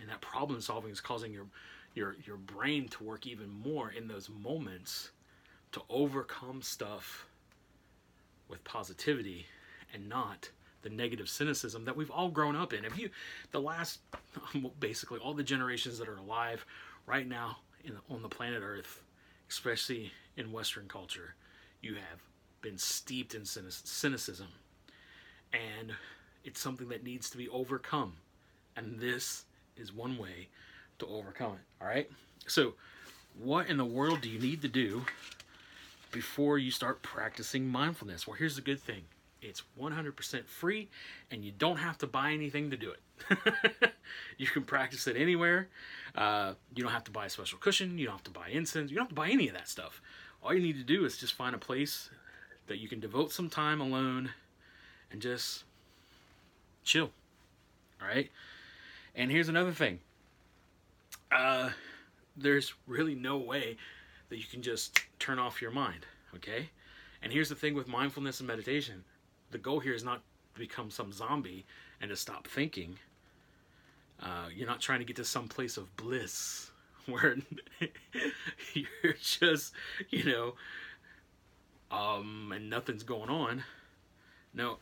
and 0.00 0.08
that 0.08 0.20
problem 0.20 0.60
solving 0.60 0.90
is 0.90 1.00
causing 1.00 1.32
your 1.32 1.46
your 1.94 2.16
your 2.24 2.36
brain 2.36 2.88
to 2.88 3.04
work 3.04 3.26
even 3.26 3.50
more 3.50 3.90
in 3.90 4.08
those 4.08 4.28
moments 4.28 5.10
to 5.72 5.82
overcome 5.88 6.62
stuff 6.62 7.26
with 8.48 8.62
positivity 8.64 9.46
and 9.94 10.08
not 10.08 10.50
the 10.82 10.90
negative 10.90 11.28
cynicism 11.28 11.84
that 11.84 11.96
we've 11.96 12.10
all 12.10 12.28
grown 12.28 12.56
up 12.56 12.72
in. 12.72 12.84
If 12.84 12.98
you 12.98 13.10
the 13.50 13.60
last 13.60 14.00
basically 14.80 15.18
all 15.18 15.34
the 15.34 15.42
generations 15.42 15.98
that 15.98 16.08
are 16.08 16.16
alive 16.16 16.64
right 17.06 17.28
now 17.28 17.58
in, 17.84 17.96
on 18.08 18.22
the 18.22 18.28
planet 18.28 18.62
Earth, 18.64 19.02
especially 19.48 20.12
in 20.36 20.52
Western 20.52 20.88
culture, 20.88 21.34
you 21.82 21.94
have 21.94 22.20
been 22.62 22.78
steeped 22.78 23.34
in 23.34 23.44
cynicism, 23.44 24.48
and 25.52 25.92
it's 26.44 26.60
something 26.60 26.88
that 26.88 27.04
needs 27.04 27.30
to 27.30 27.36
be 27.36 27.48
overcome. 27.48 28.14
And 28.76 28.98
this 28.98 29.44
is 29.76 29.92
one 29.92 30.16
way 30.16 30.48
to 31.00 31.06
overcome 31.06 31.52
it. 31.52 31.82
All 31.82 31.88
right. 31.88 32.10
So, 32.46 32.74
what 33.38 33.68
in 33.68 33.76
the 33.76 33.84
world 33.84 34.20
do 34.20 34.28
you 34.28 34.38
need 34.38 34.62
to 34.62 34.68
do 34.68 35.04
before 36.10 36.58
you 36.58 36.70
start 36.70 37.02
practicing 37.02 37.68
mindfulness? 37.68 38.26
Well, 38.26 38.36
here's 38.36 38.56
the 38.56 38.62
good 38.62 38.80
thing 38.80 39.02
it's 39.42 39.62
100% 39.80 40.46
free 40.46 40.88
and 41.30 41.44
you 41.44 41.52
don't 41.56 41.78
have 41.78 41.98
to 41.98 42.06
buy 42.06 42.32
anything 42.32 42.70
to 42.70 42.76
do 42.76 42.92
it. 42.92 43.92
you 44.38 44.46
can 44.46 44.62
practice 44.62 45.06
it 45.06 45.16
anywhere. 45.16 45.68
Uh, 46.14 46.54
you 46.74 46.82
don't 46.82 46.92
have 46.92 47.04
to 47.04 47.10
buy 47.10 47.26
a 47.26 47.30
special 47.30 47.58
cushion. 47.58 47.98
You 47.98 48.06
don't 48.06 48.16
have 48.16 48.24
to 48.24 48.30
buy 48.30 48.48
incense. 48.48 48.90
You 48.90 48.96
don't 48.96 49.04
have 49.04 49.10
to 49.10 49.14
buy 49.14 49.30
any 49.30 49.48
of 49.48 49.54
that 49.54 49.68
stuff. 49.68 50.02
All 50.42 50.54
you 50.54 50.60
need 50.60 50.76
to 50.76 50.84
do 50.84 51.04
is 51.04 51.16
just 51.16 51.34
find 51.34 51.54
a 51.54 51.58
place 51.58 52.10
that 52.66 52.78
you 52.78 52.88
can 52.88 53.00
devote 53.00 53.32
some 53.32 53.48
time 53.48 53.80
alone 53.80 54.30
and 55.10 55.20
just 55.20 55.64
chill. 56.84 57.10
All 58.00 58.08
right. 58.08 58.30
And 59.14 59.30
here's 59.30 59.48
another 59.48 59.72
thing. 59.72 60.00
Uh, 61.30 61.70
there's 62.36 62.74
really 62.86 63.14
no 63.14 63.38
way 63.38 63.76
that 64.28 64.38
you 64.38 64.44
can 64.44 64.62
just 64.62 65.00
turn 65.18 65.38
off 65.38 65.60
your 65.60 65.70
mind, 65.70 66.06
okay? 66.34 66.70
And 67.22 67.32
here's 67.32 67.48
the 67.48 67.54
thing 67.54 67.74
with 67.74 67.88
mindfulness 67.88 68.40
and 68.40 68.46
meditation 68.46 69.04
the 69.50 69.58
goal 69.58 69.80
here 69.80 69.94
is 69.94 70.04
not 70.04 70.22
to 70.54 70.60
become 70.60 70.90
some 70.90 71.12
zombie 71.12 71.66
and 72.00 72.08
to 72.08 72.16
stop 72.16 72.46
thinking. 72.46 72.96
Uh, 74.22 74.46
you're 74.54 74.66
not 74.66 74.80
trying 74.80 75.00
to 75.00 75.04
get 75.04 75.16
to 75.16 75.24
some 75.24 75.48
place 75.48 75.76
of 75.76 75.94
bliss 75.96 76.70
where 77.06 77.36
you're 78.74 79.14
just, 79.20 79.72
you 80.10 80.24
know, 80.24 80.54
um, 81.90 82.52
and 82.54 82.70
nothing's 82.70 83.02
going 83.02 83.28
on. 83.28 83.64
No, 84.54 84.78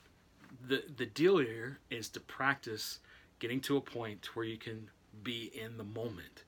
the 0.67 0.85
the 0.97 1.07
deal 1.07 1.39
here 1.39 1.79
is 1.91 2.09
to 2.11 2.21
practice 2.21 3.01
getting 3.39 3.61
to 3.61 3.77
a 3.77 3.81
point 3.81 4.35
where 4.35 4.45
you 4.45 4.57
can 4.57 4.91
be 5.23 5.51
in 5.55 5.77
the 5.77 5.85
moment 5.85 6.45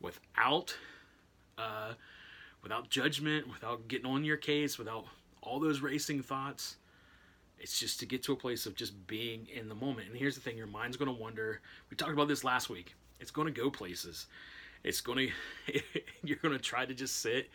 without 0.00 0.76
uh, 1.58 1.94
without 2.62 2.90
judgment, 2.90 3.48
without 3.48 3.88
getting 3.88 4.06
on 4.06 4.24
your 4.24 4.36
case, 4.36 4.78
without 4.78 5.04
all 5.42 5.60
those 5.60 5.80
racing 5.80 6.22
thoughts. 6.22 6.76
It's 7.58 7.78
just 7.78 8.00
to 8.00 8.06
get 8.06 8.22
to 8.24 8.32
a 8.32 8.36
place 8.36 8.66
of 8.66 8.74
just 8.74 9.06
being 9.06 9.46
in 9.52 9.68
the 9.68 9.74
moment. 9.74 10.08
And 10.08 10.16
here's 10.16 10.34
the 10.34 10.40
thing 10.40 10.56
your 10.56 10.66
mind's 10.66 10.96
going 10.96 11.14
to 11.14 11.22
wonder. 11.22 11.60
We 11.90 11.96
talked 11.96 12.12
about 12.12 12.28
this 12.28 12.42
last 12.42 12.68
week. 12.68 12.94
It's 13.20 13.30
going 13.30 13.52
to 13.52 13.52
go 13.52 13.70
places. 13.70 14.26
It's 14.82 15.00
going 15.00 15.30
to, 15.68 15.82
you're 16.24 16.38
going 16.38 16.54
to 16.54 16.60
try 16.60 16.84
to 16.84 16.94
just 16.94 17.20
sit 17.20 17.50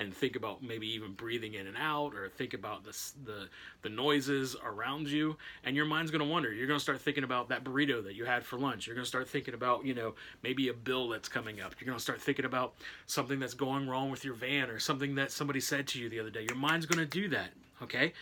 and 0.00 0.12
think 0.12 0.34
about 0.34 0.62
maybe 0.62 0.88
even 0.88 1.12
breathing 1.12 1.54
in 1.54 1.68
and 1.68 1.76
out 1.76 2.14
or 2.14 2.28
think 2.28 2.54
about 2.54 2.82
the, 2.82 2.96
the, 3.24 3.48
the 3.82 3.88
noises 3.88 4.56
around 4.64 5.06
you 5.08 5.36
and 5.64 5.76
your 5.76 5.84
mind's 5.84 6.10
going 6.10 6.26
to 6.26 6.28
wonder 6.28 6.52
you're 6.52 6.66
going 6.66 6.78
to 6.78 6.82
start 6.82 7.00
thinking 7.00 7.22
about 7.22 7.48
that 7.50 7.62
burrito 7.62 8.02
that 8.02 8.14
you 8.14 8.24
had 8.24 8.44
for 8.44 8.58
lunch. 8.58 8.86
You're 8.86 8.96
going 8.96 9.04
to 9.04 9.08
start 9.08 9.28
thinking 9.28 9.54
about 9.54 9.84
you 9.84 9.94
know 9.94 10.14
maybe 10.42 10.68
a 10.68 10.74
bill 10.74 11.08
that's 11.08 11.28
coming 11.28 11.60
up. 11.60 11.74
You're 11.78 11.86
going 11.86 11.98
to 11.98 12.02
start 12.02 12.20
thinking 12.20 12.44
about 12.44 12.74
something 13.06 13.38
that's 13.38 13.54
going 13.54 13.88
wrong 13.88 14.10
with 14.10 14.24
your 14.24 14.34
van 14.34 14.70
or 14.70 14.80
something 14.80 15.14
that 15.14 15.30
somebody 15.30 15.60
said 15.60 15.86
to 15.88 16.00
you 16.00 16.08
the 16.08 16.18
other 16.18 16.30
day. 16.30 16.42
Your 16.48 16.56
mind's 16.56 16.86
going 16.86 16.98
to 16.98 17.06
do 17.06 17.28
that 17.28 17.50
okay? 17.82 18.12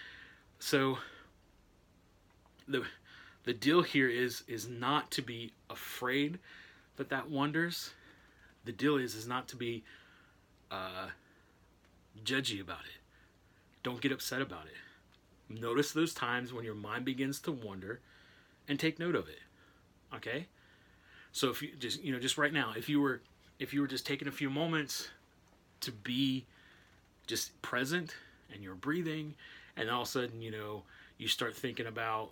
So 0.58 0.98
the 2.66 2.84
the 3.44 3.54
deal 3.54 3.82
here 3.82 4.08
is 4.08 4.42
is 4.46 4.68
not 4.68 5.10
to 5.12 5.22
be 5.22 5.52
afraid 5.70 6.38
that 6.96 7.08
that 7.10 7.30
wonders 7.30 7.92
the 8.64 8.72
deal 8.72 8.96
is 8.96 9.14
is 9.14 9.26
not 9.26 9.48
to 9.48 9.56
be 9.56 9.84
uh, 10.70 11.08
judgy 12.24 12.60
about 12.60 12.80
it. 12.80 13.00
Don't 13.82 14.00
get 14.00 14.12
upset 14.12 14.40
about 14.40 14.66
it. 14.66 15.60
Notice 15.60 15.92
those 15.92 16.12
times 16.12 16.52
when 16.52 16.64
your 16.64 16.74
mind 16.74 17.04
begins 17.04 17.40
to 17.40 17.52
wander 17.52 18.00
and 18.68 18.78
take 18.78 18.98
note 18.98 19.14
of 19.14 19.28
it. 19.28 19.40
Okay? 20.14 20.46
So 21.32 21.50
if 21.50 21.62
you 21.62 21.70
just 21.78 22.02
you 22.02 22.12
know 22.12 22.18
just 22.18 22.38
right 22.38 22.52
now 22.52 22.72
if 22.76 22.88
you 22.88 23.00
were 23.00 23.20
if 23.58 23.72
you 23.72 23.80
were 23.80 23.86
just 23.86 24.06
taking 24.06 24.28
a 24.28 24.32
few 24.32 24.50
moments 24.50 25.08
to 25.80 25.92
be 25.92 26.44
just 27.26 27.60
present 27.62 28.14
and 28.52 28.62
you're 28.62 28.74
breathing 28.74 29.34
and 29.76 29.90
all 29.90 30.02
of 30.02 30.08
a 30.08 30.10
sudden 30.10 30.40
you 30.40 30.50
know 30.50 30.82
you 31.18 31.28
start 31.28 31.54
thinking 31.54 31.86
about 31.86 32.30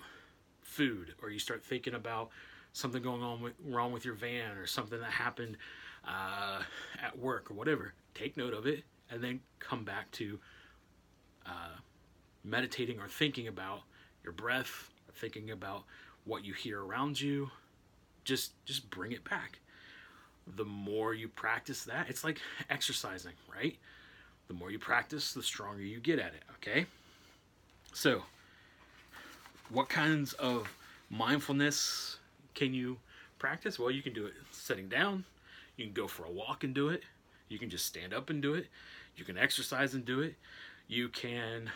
food 0.62 1.14
or 1.22 1.30
you 1.30 1.38
start 1.38 1.62
thinking 1.62 1.94
about 1.94 2.30
something 2.72 3.02
going 3.02 3.22
on 3.22 3.40
with, 3.40 3.54
wrong 3.64 3.92
with 3.92 4.04
your 4.04 4.14
van 4.14 4.56
or 4.56 4.66
something 4.66 4.98
that 5.00 5.10
happened 5.10 5.56
uh, 6.06 6.60
at 7.02 7.18
work 7.18 7.50
or 7.50 7.54
whatever 7.54 7.92
take 8.14 8.36
note 8.36 8.54
of 8.54 8.66
it 8.66 8.84
and 9.10 9.22
then 9.22 9.40
come 9.58 9.84
back 9.84 10.10
to 10.12 10.38
uh, 11.46 11.76
meditating 12.44 13.00
or 13.00 13.08
thinking 13.08 13.48
about 13.48 13.80
your 14.22 14.32
breath, 14.32 14.90
thinking 15.14 15.50
about 15.50 15.84
what 16.24 16.44
you 16.44 16.52
hear 16.52 16.82
around 16.82 17.20
you. 17.20 17.50
Just 18.24 18.52
just 18.64 18.90
bring 18.90 19.12
it 19.12 19.24
back. 19.28 19.60
The 20.56 20.64
more 20.64 21.14
you 21.14 21.28
practice 21.28 21.84
that, 21.84 22.08
it's 22.08 22.24
like 22.24 22.40
exercising, 22.70 23.32
right? 23.52 23.76
The 24.48 24.54
more 24.54 24.70
you 24.70 24.78
practice, 24.78 25.32
the 25.32 25.42
stronger 25.42 25.82
you 25.82 25.98
get 25.98 26.18
at 26.18 26.34
it, 26.34 26.42
okay? 26.56 26.86
So, 27.92 28.22
what 29.70 29.88
kinds 29.88 30.34
of 30.34 30.72
mindfulness 31.10 32.18
can 32.54 32.72
you 32.72 32.98
practice? 33.38 33.78
Well, 33.78 33.90
you 33.90 34.02
can 34.02 34.12
do 34.12 34.26
it 34.26 34.34
sitting 34.52 34.88
down. 34.88 35.24
You 35.76 35.84
can 35.86 35.94
go 35.94 36.06
for 36.06 36.24
a 36.24 36.30
walk 36.30 36.62
and 36.62 36.74
do 36.74 36.88
it. 36.90 37.02
You 37.48 37.58
can 37.58 37.70
just 37.70 37.86
stand 37.86 38.12
up 38.12 38.30
and 38.30 38.42
do 38.42 38.54
it. 38.54 38.66
You 39.16 39.24
can 39.24 39.38
exercise 39.38 39.94
and 39.94 40.04
do 40.04 40.20
it. 40.20 40.34
You 40.88 41.08
can, 41.08 41.70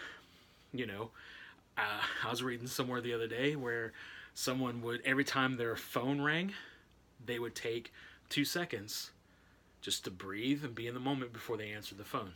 you 0.72 0.86
know, 0.86 1.10
uh, 1.78 2.02
I 2.26 2.30
was 2.30 2.42
reading 2.42 2.66
somewhere 2.66 3.00
the 3.00 3.14
other 3.14 3.28
day 3.28 3.56
where 3.56 3.92
someone 4.34 4.82
would, 4.82 5.00
every 5.04 5.24
time 5.24 5.56
their 5.56 5.76
phone 5.76 6.20
rang, 6.20 6.52
they 7.24 7.38
would 7.38 7.54
take 7.54 7.92
two 8.28 8.44
seconds 8.44 9.10
just 9.80 10.04
to 10.04 10.10
breathe 10.10 10.64
and 10.64 10.74
be 10.74 10.86
in 10.86 10.94
the 10.94 11.00
moment 11.00 11.32
before 11.32 11.56
they 11.56 11.70
answered 11.70 11.98
the 11.98 12.04
phone. 12.04 12.32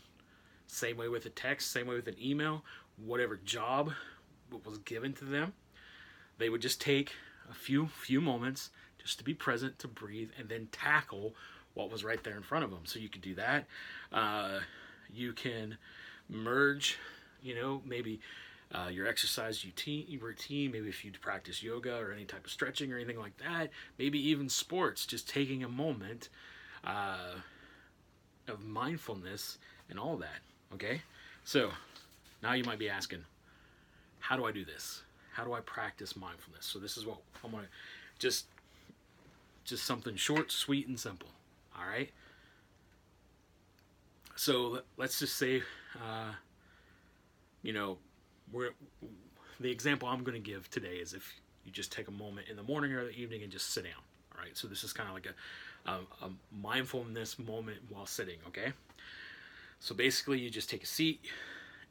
Same 0.66 0.96
way 0.96 1.08
with 1.08 1.26
a 1.26 1.30
text, 1.30 1.70
same 1.70 1.86
way 1.86 1.94
with 1.94 2.08
an 2.08 2.16
email, 2.20 2.64
whatever 2.96 3.36
job 3.36 3.92
was 4.64 4.78
given 4.78 5.12
to 5.14 5.24
them, 5.24 5.52
they 6.38 6.48
would 6.48 6.62
just 6.62 6.80
take 6.80 7.12
a 7.50 7.54
few 7.54 7.88
few 7.88 8.20
moments 8.20 8.70
just 8.98 9.18
to 9.18 9.24
be 9.24 9.34
present, 9.34 9.78
to 9.78 9.88
breathe, 9.88 10.30
and 10.38 10.48
then 10.48 10.68
tackle 10.72 11.34
what 11.74 11.90
was 11.90 12.04
right 12.04 12.22
there 12.22 12.36
in 12.36 12.42
front 12.42 12.64
of 12.64 12.70
them. 12.70 12.80
So 12.84 12.98
you 12.98 13.08
could 13.08 13.22
do 13.22 13.34
that. 13.34 13.66
Uh, 14.12 14.60
you 15.12 15.32
can 15.32 15.76
merge, 16.28 16.98
you 17.42 17.54
know, 17.54 17.82
maybe 17.84 18.20
uh, 18.72 18.88
your 18.88 19.06
exercise 19.06 19.64
routine, 19.64 20.70
maybe 20.72 20.88
if 20.88 21.04
you 21.04 21.12
practice 21.20 21.62
yoga 21.62 21.96
or 21.96 22.12
any 22.12 22.24
type 22.24 22.44
of 22.44 22.50
stretching 22.50 22.92
or 22.92 22.96
anything 22.96 23.18
like 23.18 23.36
that, 23.38 23.70
maybe 23.98 24.18
even 24.28 24.48
sports, 24.48 25.06
just 25.06 25.28
taking 25.28 25.62
a 25.62 25.68
moment 25.68 26.28
uh, 26.84 27.34
of 28.48 28.64
mindfulness 28.64 29.58
and 29.90 29.98
all 29.98 30.16
that. 30.16 30.40
Okay? 30.72 31.02
So 31.44 31.70
now 32.42 32.54
you 32.54 32.64
might 32.64 32.78
be 32.78 32.88
asking, 32.88 33.24
how 34.18 34.36
do 34.36 34.44
I 34.44 34.52
do 34.52 34.64
this? 34.64 35.02
How 35.34 35.44
do 35.44 35.52
I 35.52 35.60
practice 35.60 36.16
mindfulness? 36.16 36.64
So 36.64 36.78
this 36.78 36.96
is 36.96 37.04
what 37.06 37.18
I'm 37.44 37.50
gonna 37.50 37.64
just 38.18 38.46
just 39.64 39.84
something 39.84 40.16
short, 40.16 40.52
sweet, 40.52 40.86
and 40.86 40.98
simple. 41.00 41.28
All 41.76 41.86
right. 41.86 42.10
So 44.36 44.80
let's 44.96 45.18
just 45.18 45.36
say, 45.36 45.62
uh, 45.96 46.32
you 47.62 47.72
know, 47.72 47.98
we're 48.52 48.70
the 49.60 49.70
example 49.70 50.08
I'm 50.08 50.24
going 50.24 50.40
to 50.40 50.50
give 50.50 50.68
today 50.70 50.96
is 50.96 51.14
if 51.14 51.32
you 51.64 51.72
just 51.72 51.92
take 51.92 52.08
a 52.08 52.12
moment 52.12 52.48
in 52.48 52.56
the 52.56 52.62
morning 52.62 52.92
or 52.92 53.04
the 53.04 53.12
evening 53.12 53.42
and 53.42 53.50
just 53.50 53.70
sit 53.70 53.84
down. 53.84 54.02
All 54.34 54.42
right. 54.42 54.56
So 54.56 54.68
this 54.68 54.84
is 54.84 54.92
kind 54.92 55.08
of 55.08 55.14
like 55.14 55.26
a, 55.26 55.90
a, 55.90 56.26
a 56.26 56.30
mindfulness 56.62 57.38
moment 57.38 57.78
while 57.88 58.06
sitting. 58.06 58.38
Okay. 58.48 58.72
So 59.80 59.94
basically, 59.94 60.38
you 60.38 60.50
just 60.50 60.70
take 60.70 60.82
a 60.82 60.86
seat 60.86 61.20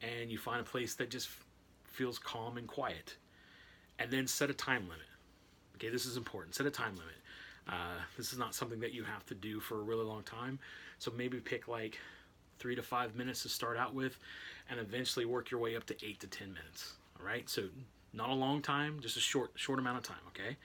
and 0.02 0.32
you 0.32 0.38
find 0.38 0.60
a 0.60 0.63
place 0.63 0.96
that 0.96 1.10
just 1.10 1.30
feels 1.86 2.17
calm 2.17 2.58
and 2.58 2.67
quiet, 2.67 3.15
and 4.00 4.10
then 4.12 4.28
set 4.28 4.50
a 4.50 4.54
time 4.54 4.84
limit. 4.84 5.06
Okay, 5.76 5.89
this 5.89 6.06
is 6.06 6.17
important. 6.17 6.56
Set 6.56 6.65
a 6.65 6.72
time 6.72 6.96
limit. 6.96 7.13
Uh, 7.67 7.95
this 8.17 8.34
is 8.34 8.39
not 8.39 8.54
something 8.54 8.80
that 8.82 8.93
you 8.93 9.04
have 9.04 9.26
to 9.26 9.36
do 9.36 9.60
for 9.60 9.80
a 9.80 9.84
really 9.84 10.04
long 10.04 10.23
time. 10.23 10.60
So 10.99 11.12
maybe 11.15 11.39
pick 11.39 11.67
like 11.67 11.97
three 12.60 12.76
to 12.76 12.84
five 12.84 13.15
minutes 13.15 13.43
to 13.43 13.49
start 13.49 13.78
out 13.78 13.93
with, 13.93 14.17
and 14.69 14.80
eventually 14.80 15.26
work 15.26 15.52
your 15.52 15.60
way 15.60 15.76
up 15.76 15.86
to 15.88 16.06
eight 16.06 16.19
to 16.21 16.28
ten 16.28 16.54
minutes. 16.54 16.93
All 17.19 17.26
right, 17.26 17.49
so 17.49 17.63
not 18.13 18.30
a 18.30 18.34
long 18.34 18.62
time, 18.62 18.99
just 19.02 19.17
a 19.17 19.21
short 19.21 19.52
short 19.56 19.80
amount 19.80 19.97
of 19.97 20.04
time. 20.04 20.23
Okay, 20.30 20.58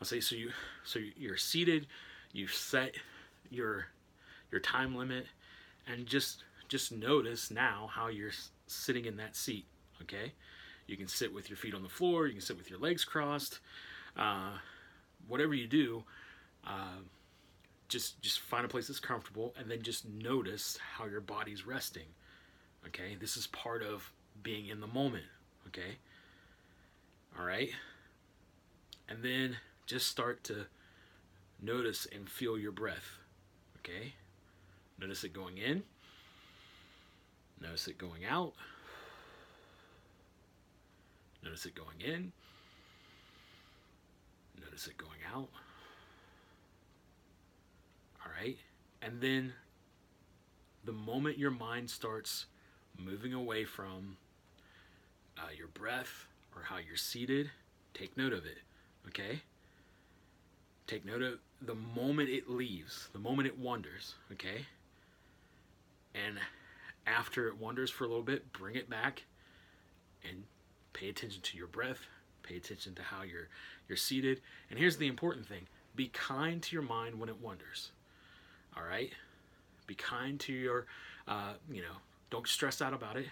I'll 0.00 0.06
say 0.06 0.20
so. 0.20 0.34
You 0.36 0.50
so 0.84 0.98
you're 1.16 1.36
seated, 1.36 1.86
you've 2.32 2.52
set 2.52 2.94
your 3.50 3.86
your 4.50 4.60
time 4.60 4.94
limit, 4.94 5.26
and 5.86 6.06
just 6.06 6.44
just 6.68 6.92
notice 6.92 7.50
now 7.50 7.88
how 7.92 8.08
you're 8.08 8.32
sitting 8.66 9.04
in 9.04 9.16
that 9.16 9.36
seat. 9.36 9.66
Okay, 10.02 10.32
you 10.86 10.96
can 10.96 11.08
sit 11.08 11.32
with 11.32 11.48
your 11.48 11.56
feet 11.56 11.74
on 11.74 11.82
the 11.82 11.88
floor, 11.88 12.26
you 12.26 12.32
can 12.32 12.42
sit 12.42 12.56
with 12.56 12.70
your 12.70 12.78
legs 12.78 13.04
crossed. 13.04 13.60
Uh, 14.16 14.52
whatever 15.26 15.54
you 15.54 15.66
do, 15.66 16.04
uh, 16.66 17.00
just 17.88 18.20
just 18.22 18.40
find 18.40 18.64
a 18.64 18.68
place 18.68 18.88
that's 18.88 19.00
comfortable 19.00 19.54
and 19.58 19.70
then 19.70 19.82
just 19.82 20.08
notice 20.08 20.78
how 20.96 21.06
your 21.06 21.20
body's 21.20 21.66
resting. 21.66 22.06
Okay, 22.86 23.16
this 23.20 23.36
is 23.36 23.46
part 23.46 23.82
of 23.82 24.10
being 24.42 24.68
in 24.68 24.80
the 24.80 24.86
moment. 24.86 25.24
Okay, 25.68 25.96
all 27.38 27.44
right, 27.44 27.70
and 29.08 29.22
then 29.22 29.56
just 29.86 30.08
start 30.08 30.44
to 30.44 30.66
notice 31.62 32.06
and 32.12 32.28
feel 32.28 32.58
your 32.58 32.72
breath. 32.72 33.18
Okay, 33.78 34.14
notice 35.00 35.24
it 35.24 35.32
going 35.32 35.58
in, 35.58 35.82
notice 37.60 37.86
it 37.86 37.98
going 37.98 38.24
out, 38.24 38.54
notice 41.42 41.66
it 41.66 41.74
going 41.74 42.00
in, 42.00 42.32
notice 44.60 44.86
it 44.86 44.96
going 44.96 45.20
out 45.34 45.48
right? 48.30 48.56
And 49.02 49.20
then 49.20 49.52
the 50.84 50.92
moment 50.92 51.38
your 51.38 51.50
mind 51.50 51.90
starts 51.90 52.46
moving 52.98 53.34
away 53.34 53.64
from 53.64 54.16
uh, 55.38 55.48
your 55.56 55.68
breath 55.68 56.26
or 56.54 56.62
how 56.62 56.76
you're 56.76 56.96
seated, 56.96 57.50
take 57.92 58.16
note 58.16 58.32
of 58.32 58.44
it, 58.44 58.58
okay? 59.08 59.40
Take 60.86 61.04
note 61.04 61.22
of 61.22 61.38
the 61.62 61.74
moment 61.74 62.28
it 62.28 62.48
leaves, 62.48 63.08
the 63.12 63.18
moment 63.18 63.48
it 63.48 63.58
wanders, 63.58 64.14
okay? 64.32 64.66
And 66.14 66.38
after 67.06 67.48
it 67.48 67.58
wanders 67.58 67.90
for 67.90 68.04
a 68.04 68.08
little 68.08 68.22
bit, 68.22 68.52
bring 68.52 68.76
it 68.76 68.88
back 68.88 69.24
and 70.28 70.44
pay 70.92 71.08
attention 71.08 71.42
to 71.42 71.58
your 71.58 71.66
breath, 71.66 72.06
pay 72.42 72.56
attention 72.56 72.94
to 72.94 73.02
how 73.02 73.22
you're 73.22 73.48
you're 73.88 73.96
seated. 73.96 74.40
And 74.70 74.78
here's 74.78 74.96
the 74.96 75.06
important 75.06 75.46
thing. 75.46 75.66
Be 75.94 76.08
kind 76.08 76.62
to 76.62 76.74
your 76.74 76.82
mind 76.82 77.18
when 77.18 77.28
it 77.28 77.40
wanders. 77.40 77.90
All 78.76 78.84
right? 78.84 79.12
Be 79.86 79.94
kind 79.94 80.40
to 80.40 80.52
your 80.52 80.86
uh, 81.26 81.54
you 81.70 81.82
know, 81.82 81.96
don't 82.30 82.46
stress 82.46 82.82
out 82.82 82.92
about 82.92 83.16
it. 83.16 83.26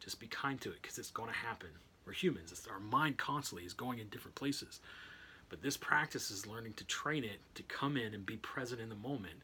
Just 0.00 0.20
be 0.20 0.26
kind 0.26 0.60
to 0.60 0.70
it 0.70 0.82
because 0.82 0.98
it's 0.98 1.10
going 1.10 1.30
to 1.30 1.34
happen. 1.34 1.68
We're 2.06 2.12
humans. 2.12 2.52
It's, 2.52 2.66
our 2.66 2.80
mind 2.80 3.16
constantly 3.16 3.64
is 3.64 3.72
going 3.72 3.98
in 3.98 4.08
different 4.08 4.34
places. 4.34 4.80
But 5.48 5.62
this 5.62 5.76
practice 5.76 6.30
is 6.30 6.46
learning 6.46 6.74
to 6.74 6.84
train 6.84 7.24
it 7.24 7.40
to 7.54 7.62
come 7.64 7.96
in 7.96 8.14
and 8.14 8.24
be 8.24 8.36
present 8.36 8.80
in 8.80 8.88
the 8.88 8.94
moment. 8.94 9.42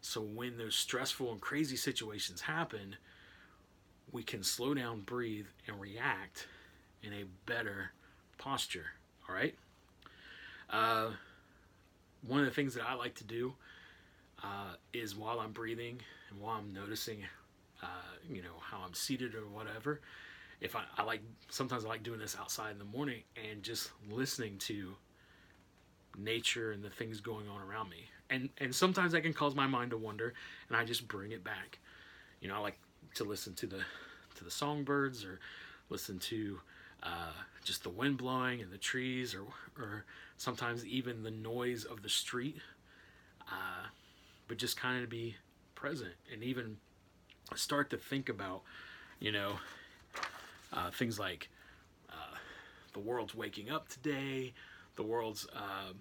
So 0.00 0.20
when 0.20 0.58
those 0.58 0.74
stressful 0.74 1.30
and 1.32 1.40
crazy 1.40 1.76
situations 1.76 2.42
happen, 2.42 2.96
we 4.12 4.22
can 4.22 4.42
slow 4.42 4.74
down, 4.74 5.00
breathe, 5.00 5.46
and 5.66 5.80
react 5.80 6.46
in 7.02 7.12
a 7.12 7.24
better 7.44 7.92
posture. 8.38 8.86
All 9.28 9.34
right? 9.34 9.54
Uh, 10.70 11.10
one 12.26 12.40
of 12.40 12.46
the 12.46 12.52
things 12.52 12.74
that 12.74 12.84
I 12.88 12.94
like 12.94 13.14
to 13.16 13.24
do 13.24 13.54
uh, 14.42 14.74
is 14.92 15.16
while 15.16 15.40
I'm 15.40 15.52
breathing 15.52 16.00
and 16.30 16.40
while 16.40 16.56
I'm 16.56 16.72
noticing, 16.72 17.18
uh, 17.82 17.86
you 18.28 18.42
know, 18.42 18.54
how 18.60 18.78
I'm 18.84 18.94
seated 18.94 19.34
or 19.34 19.46
whatever, 19.46 20.00
if 20.60 20.74
I, 20.76 20.84
I 20.96 21.02
like, 21.02 21.22
sometimes 21.50 21.84
I 21.84 21.88
like 21.88 22.02
doing 22.02 22.20
this 22.20 22.36
outside 22.38 22.72
in 22.72 22.78
the 22.78 22.84
morning 22.84 23.22
and 23.50 23.62
just 23.62 23.90
listening 24.10 24.58
to 24.58 24.94
nature 26.18 26.72
and 26.72 26.82
the 26.82 26.90
things 26.90 27.20
going 27.20 27.48
on 27.48 27.60
around 27.60 27.90
me. 27.90 28.04
And 28.28 28.48
and 28.58 28.74
sometimes 28.74 29.12
that 29.12 29.20
can 29.22 29.32
cause 29.32 29.54
my 29.54 29.66
mind 29.66 29.90
to 29.92 29.96
wander, 29.96 30.34
and 30.68 30.76
I 30.76 30.84
just 30.84 31.06
bring 31.06 31.30
it 31.32 31.44
back. 31.44 31.78
You 32.40 32.48
know, 32.48 32.56
I 32.56 32.58
like 32.58 32.78
to 33.14 33.24
listen 33.24 33.54
to 33.54 33.66
the 33.66 33.80
to 34.34 34.44
the 34.44 34.50
songbirds 34.50 35.24
or 35.24 35.38
listen 35.90 36.18
to 36.18 36.60
uh, 37.02 37.32
just 37.64 37.84
the 37.84 37.90
wind 37.90 38.18
blowing 38.18 38.60
and 38.60 38.72
the 38.72 38.78
trees, 38.78 39.34
or 39.34 39.42
or 39.80 40.04
sometimes 40.38 40.84
even 40.84 41.22
the 41.22 41.30
noise 41.30 41.84
of 41.84 42.02
the 42.02 42.08
street. 42.08 42.56
Uh, 43.48 43.86
but 44.48 44.58
just 44.58 44.76
kind 44.76 45.02
of 45.02 45.10
be 45.10 45.36
present 45.74 46.12
and 46.32 46.42
even 46.42 46.76
start 47.54 47.90
to 47.90 47.96
think 47.96 48.28
about, 48.28 48.62
you 49.20 49.32
know, 49.32 49.52
uh, 50.72 50.90
things 50.90 51.18
like 51.18 51.48
uh, 52.10 52.36
the 52.92 53.00
world's 53.00 53.34
waking 53.34 53.70
up 53.70 53.88
today, 53.88 54.52
the 54.96 55.02
world's 55.02 55.46
uh, 55.54 55.92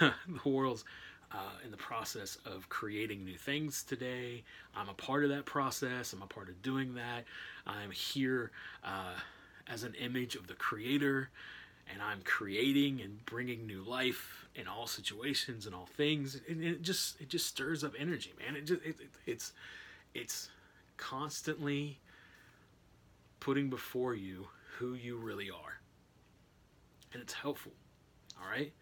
the 0.44 0.50
world's 0.50 0.84
uh, 1.32 1.58
in 1.64 1.70
the 1.70 1.76
process 1.76 2.38
of 2.46 2.68
creating 2.68 3.24
new 3.24 3.36
things 3.36 3.82
today. 3.82 4.42
I'm 4.76 4.88
a 4.88 4.94
part 4.94 5.24
of 5.24 5.30
that 5.30 5.44
process. 5.44 6.12
I'm 6.12 6.22
a 6.22 6.26
part 6.26 6.48
of 6.48 6.62
doing 6.62 6.94
that. 6.94 7.24
I'm 7.66 7.90
here 7.90 8.52
uh, 8.84 9.14
as 9.66 9.82
an 9.82 9.94
image 9.94 10.36
of 10.36 10.46
the 10.46 10.54
Creator, 10.54 11.30
and 11.92 12.02
I'm 12.02 12.20
creating 12.24 13.00
and 13.00 13.24
bringing 13.26 13.66
new 13.66 13.82
life 13.82 14.46
in 14.54 14.66
all 14.66 14.86
situations 14.86 15.66
and 15.66 15.74
all 15.74 15.86
things. 15.96 16.40
And 16.48 16.62
it 16.62 16.82
just 16.82 17.20
it 17.20 17.28
just 17.28 17.46
stirs 17.46 17.84
up 17.84 17.92
energy, 17.98 18.32
man. 18.38 18.56
It 18.56 18.66
just 18.66 18.82
it, 18.82 18.96
it, 19.00 19.10
it's 19.26 19.52
it's 20.14 20.48
constantly 20.96 21.98
putting 23.40 23.70
before 23.70 24.14
you 24.14 24.48
who 24.78 24.94
you 24.94 25.16
really 25.16 25.50
are, 25.50 25.80
and 27.12 27.22
it's 27.22 27.34
helpful. 27.34 27.72
All 28.40 28.48
right. 28.50 28.72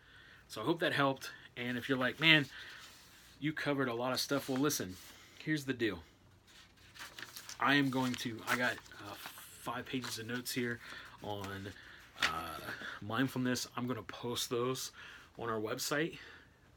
So 0.48 0.60
I 0.62 0.64
hope 0.64 0.80
that 0.80 0.92
helped. 0.92 1.30
And 1.56 1.78
if 1.78 1.88
you're 1.88 1.98
like, 1.98 2.20
man, 2.20 2.46
you 3.40 3.52
covered 3.52 3.88
a 3.88 3.94
lot 3.94 4.12
of 4.12 4.20
stuff, 4.20 4.48
well, 4.48 4.58
listen, 4.58 4.96
here's 5.44 5.64
the 5.64 5.72
deal. 5.72 6.00
I 7.60 7.74
am 7.74 7.90
going 7.90 8.14
to, 8.14 8.40
I 8.48 8.56
got 8.56 8.72
uh, 8.72 9.14
five 9.60 9.86
pages 9.86 10.18
of 10.18 10.26
notes 10.26 10.52
here 10.52 10.80
on 11.22 11.68
mindfulness. 13.02 13.68
I'm 13.76 13.86
going 13.86 13.98
to 13.98 14.04
post 14.04 14.50
those 14.50 14.92
on 15.38 15.48
our 15.48 15.60
website, 15.60 16.18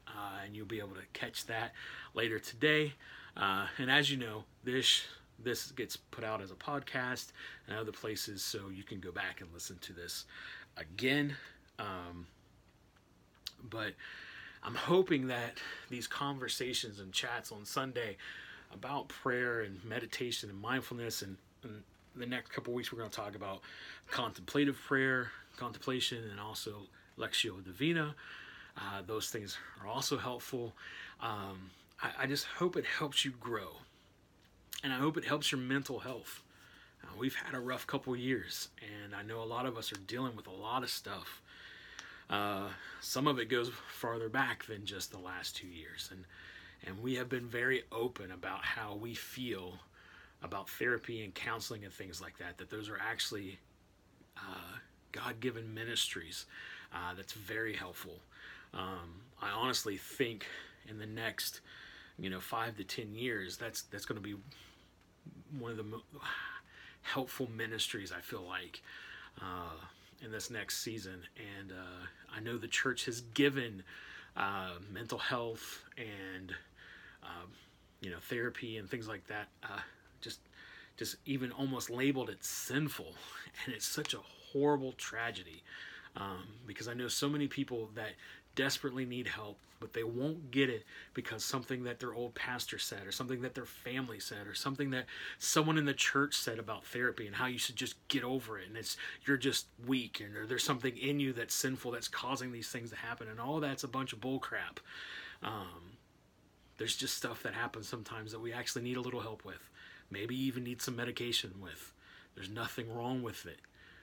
uh, 0.06 0.40
and 0.44 0.56
you'll 0.56 0.66
be 0.66 0.78
able 0.78 0.94
to 0.94 1.06
catch 1.12 1.46
that 1.46 1.72
later 2.14 2.38
today. 2.38 2.94
Uh, 3.36 3.66
and 3.78 3.90
as 3.90 4.10
you 4.10 4.16
know, 4.16 4.44
this 4.64 5.02
this 5.40 5.70
gets 5.70 5.96
put 5.96 6.24
out 6.24 6.42
as 6.42 6.50
a 6.50 6.56
podcast 6.56 7.28
and 7.68 7.78
other 7.78 7.92
places, 7.92 8.42
so 8.42 8.68
you 8.74 8.82
can 8.82 8.98
go 8.98 9.12
back 9.12 9.40
and 9.40 9.48
listen 9.54 9.78
to 9.82 9.92
this 9.92 10.24
again. 10.76 11.36
Um, 11.78 12.26
but 13.70 13.92
I'm 14.64 14.74
hoping 14.74 15.28
that 15.28 15.58
these 15.88 16.08
conversations 16.08 16.98
and 16.98 17.12
chats 17.12 17.52
on 17.52 17.64
Sunday 17.64 18.16
about 18.72 19.08
prayer 19.08 19.60
and 19.60 19.82
meditation 19.84 20.50
and 20.50 20.60
mindfulness 20.60 21.22
and, 21.22 21.36
and 21.62 21.82
the 22.18 22.26
next 22.26 22.50
couple 22.50 22.72
weeks 22.74 22.92
we're 22.92 22.98
going 22.98 23.10
to 23.10 23.16
talk 23.16 23.34
about 23.34 23.60
contemplative 24.10 24.78
prayer, 24.86 25.30
contemplation, 25.56 26.18
and 26.30 26.40
also 26.40 26.82
Lectio 27.18 27.62
Divina. 27.64 28.14
Uh, 28.76 29.02
those 29.06 29.30
things 29.30 29.58
are 29.80 29.88
also 29.88 30.18
helpful. 30.18 30.72
Um, 31.20 31.70
I, 32.02 32.24
I, 32.24 32.26
just 32.26 32.44
hope 32.44 32.76
it 32.76 32.84
helps 32.84 33.24
you 33.24 33.32
grow, 33.32 33.76
and 34.84 34.92
I 34.92 34.98
hope 34.98 35.16
it 35.16 35.24
helps 35.24 35.50
your 35.50 35.60
mental 35.60 35.98
health. 35.98 36.42
Uh, 37.02 37.08
we've 37.18 37.34
had 37.34 37.54
a 37.54 37.60
rough 37.60 37.86
couple 37.86 38.14
years, 38.14 38.68
and 38.82 39.14
I 39.14 39.22
know 39.22 39.42
a 39.42 39.44
lot 39.44 39.66
of 39.66 39.76
us 39.76 39.92
are 39.92 39.98
dealing 40.06 40.36
with 40.36 40.46
a 40.46 40.52
lot 40.52 40.82
of 40.82 40.90
stuff. 40.90 41.42
Uh, 42.30 42.68
some 43.00 43.26
of 43.26 43.38
it 43.38 43.48
goes 43.48 43.70
farther 43.88 44.28
back 44.28 44.66
than 44.66 44.84
just 44.84 45.10
the 45.10 45.18
last 45.18 45.56
two 45.56 45.66
years, 45.68 46.08
and 46.12 46.24
and 46.86 47.02
we 47.02 47.16
have 47.16 47.28
been 47.28 47.48
very 47.48 47.82
open 47.90 48.30
about 48.30 48.64
how 48.64 48.94
we 48.94 49.12
feel 49.12 49.80
about 50.42 50.68
therapy 50.68 51.24
and 51.24 51.34
counseling 51.34 51.84
and 51.84 51.92
things 51.92 52.20
like 52.20 52.38
that. 52.38 52.58
That 52.58 52.70
those 52.70 52.88
are 52.88 52.98
actually 52.98 53.58
uh, 54.36 54.78
God-given 55.12 55.72
ministries. 55.74 56.46
Uh, 56.92 57.14
that's 57.16 57.32
very 57.32 57.74
helpful. 57.74 58.20
Um, 58.74 59.22
I 59.42 59.50
honestly 59.50 59.96
think 59.96 60.46
in 60.88 60.98
the 60.98 61.06
next, 61.06 61.60
you 62.18 62.30
know, 62.30 62.40
five 62.40 62.76
to 62.76 62.84
ten 62.84 63.14
years, 63.14 63.56
that's 63.56 63.82
that's 63.82 64.04
going 64.04 64.20
to 64.20 64.26
be 64.26 64.36
one 65.58 65.70
of 65.70 65.76
the 65.76 65.82
mo- 65.82 66.02
helpful 67.02 67.48
ministries. 67.56 68.12
I 68.12 68.20
feel 68.20 68.42
like. 68.42 68.82
Uh, 69.40 69.74
in 70.24 70.32
this 70.32 70.50
next 70.50 70.78
season. 70.82 71.20
And 71.58 71.72
uh, 71.72 72.06
I 72.36 72.40
know 72.40 72.58
the 72.58 72.68
church 72.68 73.04
has 73.06 73.20
given 73.20 73.82
uh, 74.36 74.72
mental 74.92 75.18
health 75.18 75.84
and 75.96 76.52
uh, 77.22 77.46
you 78.00 78.10
know 78.10 78.18
therapy 78.28 78.78
and 78.78 78.88
things 78.88 79.08
like 79.08 79.26
that 79.26 79.48
just 80.20 80.40
just 80.96 81.16
even 81.24 81.52
almost 81.52 81.90
labeled 81.90 82.28
it 82.28 82.44
sinful, 82.44 83.14
and 83.64 83.74
it's 83.74 83.86
such 83.86 84.14
a 84.14 84.18
horrible 84.52 84.92
tragedy 84.92 85.62
um, 86.16 86.44
because 86.66 86.88
I 86.88 86.94
know 86.94 87.08
so 87.08 87.28
many 87.28 87.46
people 87.46 87.90
that 87.94 88.12
desperately 88.58 89.04
need 89.04 89.28
help, 89.28 89.56
but 89.78 89.92
they 89.92 90.02
won't 90.02 90.50
get 90.50 90.68
it 90.68 90.84
because 91.14 91.44
something 91.44 91.84
that 91.84 92.00
their 92.00 92.12
old 92.12 92.34
pastor 92.34 92.78
said, 92.78 93.06
or 93.06 93.12
something 93.12 93.42
that 93.42 93.54
their 93.54 93.64
family 93.64 94.18
said, 94.18 94.48
or 94.48 94.54
something 94.54 94.90
that 94.90 95.06
someone 95.38 95.78
in 95.78 95.84
the 95.84 95.94
church 95.94 96.34
said 96.34 96.58
about 96.58 96.84
therapy 96.84 97.28
and 97.28 97.36
how 97.36 97.46
you 97.46 97.58
should 97.58 97.76
just 97.76 97.94
get 98.08 98.24
over 98.24 98.58
it, 98.58 98.66
and 98.66 98.76
it's 98.76 98.96
you're 99.24 99.36
just 99.36 99.66
weak, 99.86 100.20
and 100.20 100.36
or 100.36 100.44
there's 100.44 100.64
something 100.64 100.96
in 100.96 101.20
you 101.20 101.32
that's 101.32 101.54
sinful 101.54 101.92
that's 101.92 102.08
causing 102.08 102.50
these 102.50 102.68
things 102.68 102.90
to 102.90 102.96
happen, 102.96 103.28
and 103.28 103.38
all 103.38 103.60
that's 103.60 103.84
a 103.84 103.88
bunch 103.88 104.12
of 104.12 104.20
bull 104.20 104.40
crap. 104.40 104.80
Um, 105.42 105.92
there's 106.78 106.96
just 106.96 107.16
stuff 107.16 107.42
that 107.44 107.54
happens 107.54 107.88
sometimes 107.88 108.32
that 108.32 108.40
we 108.40 108.52
actually 108.52 108.82
need 108.82 108.96
a 108.96 109.00
little 109.00 109.20
help 109.20 109.44
with, 109.44 109.70
maybe 110.10 110.34
even 110.36 110.64
need 110.64 110.82
some 110.82 110.96
medication 110.96 111.54
with. 111.60 111.92
There's 112.34 112.50
nothing 112.50 112.92
wrong 112.94 113.22
with 113.22 113.46
it. 113.46 113.58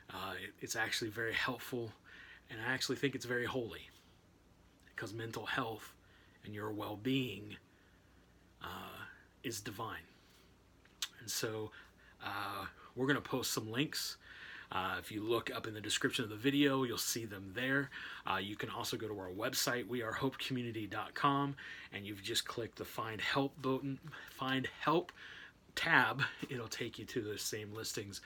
Uh, 0.09 0.33
it 0.41 0.53
it's 0.61 0.75
actually 0.75 1.09
very 1.09 1.33
helpful, 1.33 1.91
and 2.49 2.59
I 2.61 2.73
actually 2.73 2.97
think 2.97 3.15
it's 3.15 3.25
very 3.25 3.45
holy 3.45 3.89
because 4.95 5.13
mental 5.13 5.45
health 5.45 5.93
and 6.43 6.53
your 6.53 6.71
well 6.71 6.97
being 7.01 7.57
uh, 8.63 9.05
is 9.43 9.61
divine. 9.61 10.07
And 11.19 11.29
so 11.29 11.71
uh, 12.23 12.65
we're 12.95 13.07
going 13.07 13.15
to 13.15 13.21
post 13.21 13.51
some 13.51 13.71
links. 13.71 14.17
Uh, 14.71 14.95
if 14.99 15.11
you 15.11 15.23
look 15.23 15.51
up 15.55 15.67
in 15.67 15.73
the 15.73 15.81
description 15.81 16.23
of 16.23 16.29
the 16.29 16.35
video, 16.35 16.83
you'll 16.83 16.97
see 16.97 17.25
them 17.25 17.51
there. 17.55 17.89
Uh, 18.29 18.37
you 18.37 18.55
can 18.55 18.69
also 18.69 18.97
go 18.97 19.07
to 19.07 19.17
our 19.19 19.29
website, 19.29 19.87
wearehopecommunity.com, 19.87 21.55
and 21.93 22.05
you've 22.05 22.23
just 22.23 22.45
clicked 22.45 22.77
the 22.77 22.85
Find 22.85 23.21
Help 23.21 23.61
button, 23.61 23.99
Find 24.31 24.67
Help 24.79 25.11
tab. 25.75 26.21
It'll 26.49 26.67
take 26.67 26.97
you 26.99 27.05
to 27.05 27.21
those 27.21 27.41
same 27.41 27.73
listings 27.73 28.21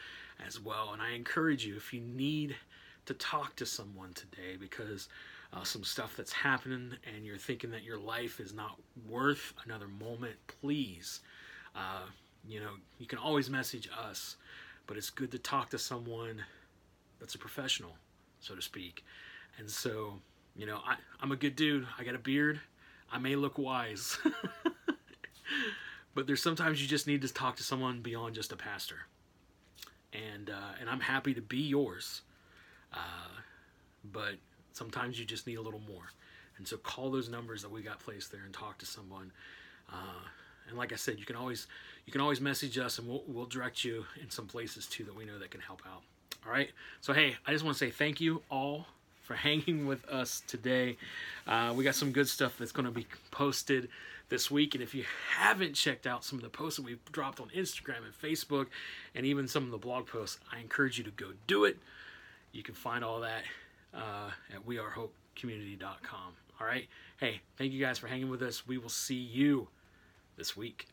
as 0.45 0.59
well. 0.59 0.91
And 0.93 1.01
I 1.01 1.11
encourage 1.11 1.65
you, 1.65 1.75
if 1.75 1.93
you 1.93 2.01
need 2.01 2.55
to 3.05 3.13
talk 3.13 3.55
to 3.57 3.65
someone 3.65 4.13
today 4.13 4.55
because 4.59 5.09
uh, 5.53 5.63
some 5.63 5.83
stuff 5.83 6.15
that's 6.15 6.31
happening 6.31 6.93
and 7.15 7.25
you're 7.25 7.37
thinking 7.37 7.71
that 7.71 7.83
your 7.83 7.97
life 7.97 8.39
is 8.39 8.53
not 8.53 8.79
worth 9.07 9.53
another 9.65 9.87
moment, 9.87 10.35
please, 10.61 11.21
uh, 11.75 12.05
you 12.47 12.59
know, 12.59 12.71
you 12.99 13.07
can 13.07 13.17
always 13.17 13.49
message 13.49 13.89
us, 13.99 14.35
but 14.87 14.97
it's 14.97 15.09
good 15.09 15.31
to 15.31 15.39
talk 15.39 15.69
to 15.69 15.79
someone 15.79 16.43
that's 17.19 17.35
a 17.35 17.39
professional, 17.39 17.95
so 18.39 18.55
to 18.55 18.61
speak. 18.61 19.03
And 19.57 19.69
so, 19.69 20.13
you 20.55 20.65
know, 20.65 20.79
I, 20.85 20.95
I'm 21.21 21.31
a 21.31 21.35
good 21.35 21.55
dude. 21.55 21.87
I 21.97 22.03
got 22.03 22.15
a 22.15 22.19
beard. 22.19 22.59
I 23.11 23.17
may 23.17 23.35
look 23.35 23.57
wise, 23.57 24.19
but 26.15 26.27
there's 26.27 26.41
sometimes 26.41 26.81
you 26.81 26.87
just 26.87 27.07
need 27.07 27.21
to 27.21 27.33
talk 27.33 27.55
to 27.57 27.63
someone 27.63 28.01
beyond 28.01 28.35
just 28.35 28.51
a 28.51 28.55
pastor. 28.55 29.07
And 30.13 30.49
uh, 30.49 30.73
and 30.79 30.89
I'm 30.89 31.01
happy 31.01 31.33
to 31.35 31.41
be 31.41 31.59
yours, 31.59 32.21
uh, 32.93 33.41
but 34.11 34.35
sometimes 34.73 35.19
you 35.19 35.25
just 35.25 35.45
need 35.45 35.57
a 35.57 35.61
little 35.61 35.81
more. 35.87 36.11
And 36.57 36.67
so 36.67 36.77
call 36.77 37.11
those 37.11 37.29
numbers 37.29 37.61
that 37.61 37.71
we 37.71 37.81
got 37.81 37.99
placed 37.99 38.31
there 38.31 38.41
and 38.43 38.53
talk 38.53 38.77
to 38.79 38.85
someone. 38.85 39.31
Uh, 39.91 40.25
and 40.67 40.77
like 40.77 40.91
I 40.91 40.95
said, 40.95 41.19
you 41.19 41.25
can 41.25 41.35
always 41.35 41.67
you 42.05 42.11
can 42.11 42.21
always 42.21 42.41
message 42.41 42.77
us 42.77 42.97
and 42.97 43.07
we'll, 43.07 43.23
we'll 43.27 43.45
direct 43.45 43.83
you 43.83 44.05
in 44.21 44.29
some 44.29 44.47
places 44.47 44.87
too 44.87 45.03
that 45.03 45.15
we 45.15 45.25
know 45.25 45.37
that 45.37 45.51
can 45.51 45.61
help 45.61 45.81
out. 45.87 46.01
All 46.45 46.51
right. 46.51 46.71
So 47.01 47.13
hey, 47.13 47.35
I 47.45 47.51
just 47.51 47.63
want 47.63 47.77
to 47.77 47.85
say 47.85 47.91
thank 47.91 48.19
you 48.19 48.41
all 48.49 48.87
for 49.29 49.35
hanging 49.35 49.85
with 49.85 50.03
us 50.09 50.41
today. 50.47 50.97
Uh, 51.45 51.71
we 51.75 51.83
got 51.83 51.93
some 51.93 52.11
good 52.11 52.27
stuff 52.27 52.57
that's 52.57 52.71
going 52.71 52.87
to 52.87 52.91
be 52.91 53.05
posted 53.29 53.87
this 54.29 54.49
week. 54.49 54.73
And 54.73 54.81
if 54.81 54.95
you 54.95 55.03
haven't 55.37 55.75
checked 55.75 56.07
out 56.07 56.25
some 56.25 56.39
of 56.39 56.43
the 56.43 56.49
posts 56.49 56.77
that 56.77 56.83
we've 56.83 57.05
dropped 57.11 57.39
on 57.39 57.49
Instagram 57.49 57.97
and 57.97 58.19
Facebook 58.23 58.69
and 59.13 59.27
even 59.27 59.47
some 59.47 59.65
of 59.65 59.69
the 59.69 59.77
blog 59.77 60.07
posts, 60.07 60.39
I 60.51 60.57
encourage 60.57 60.97
you 60.97 61.03
to 61.03 61.11
go 61.11 61.27
do 61.45 61.65
it. 61.65 61.77
You 62.53 62.63
can 62.63 62.73
find 62.73 63.03
all 63.03 63.19
that 63.19 63.43
uh, 63.93 64.31
at 64.51 64.65
wearehopecommunity.com. 64.67 66.33
All 66.59 66.65
right. 66.65 66.87
Hey, 67.19 67.41
thank 67.55 67.71
you 67.71 67.79
guys 67.79 67.99
for 67.99 68.07
hanging 68.07 68.31
with 68.31 68.41
us. 68.41 68.67
We 68.67 68.79
will 68.79 68.89
see 68.89 69.13
you 69.13 69.67
this 70.37 70.57
week. 70.57 70.87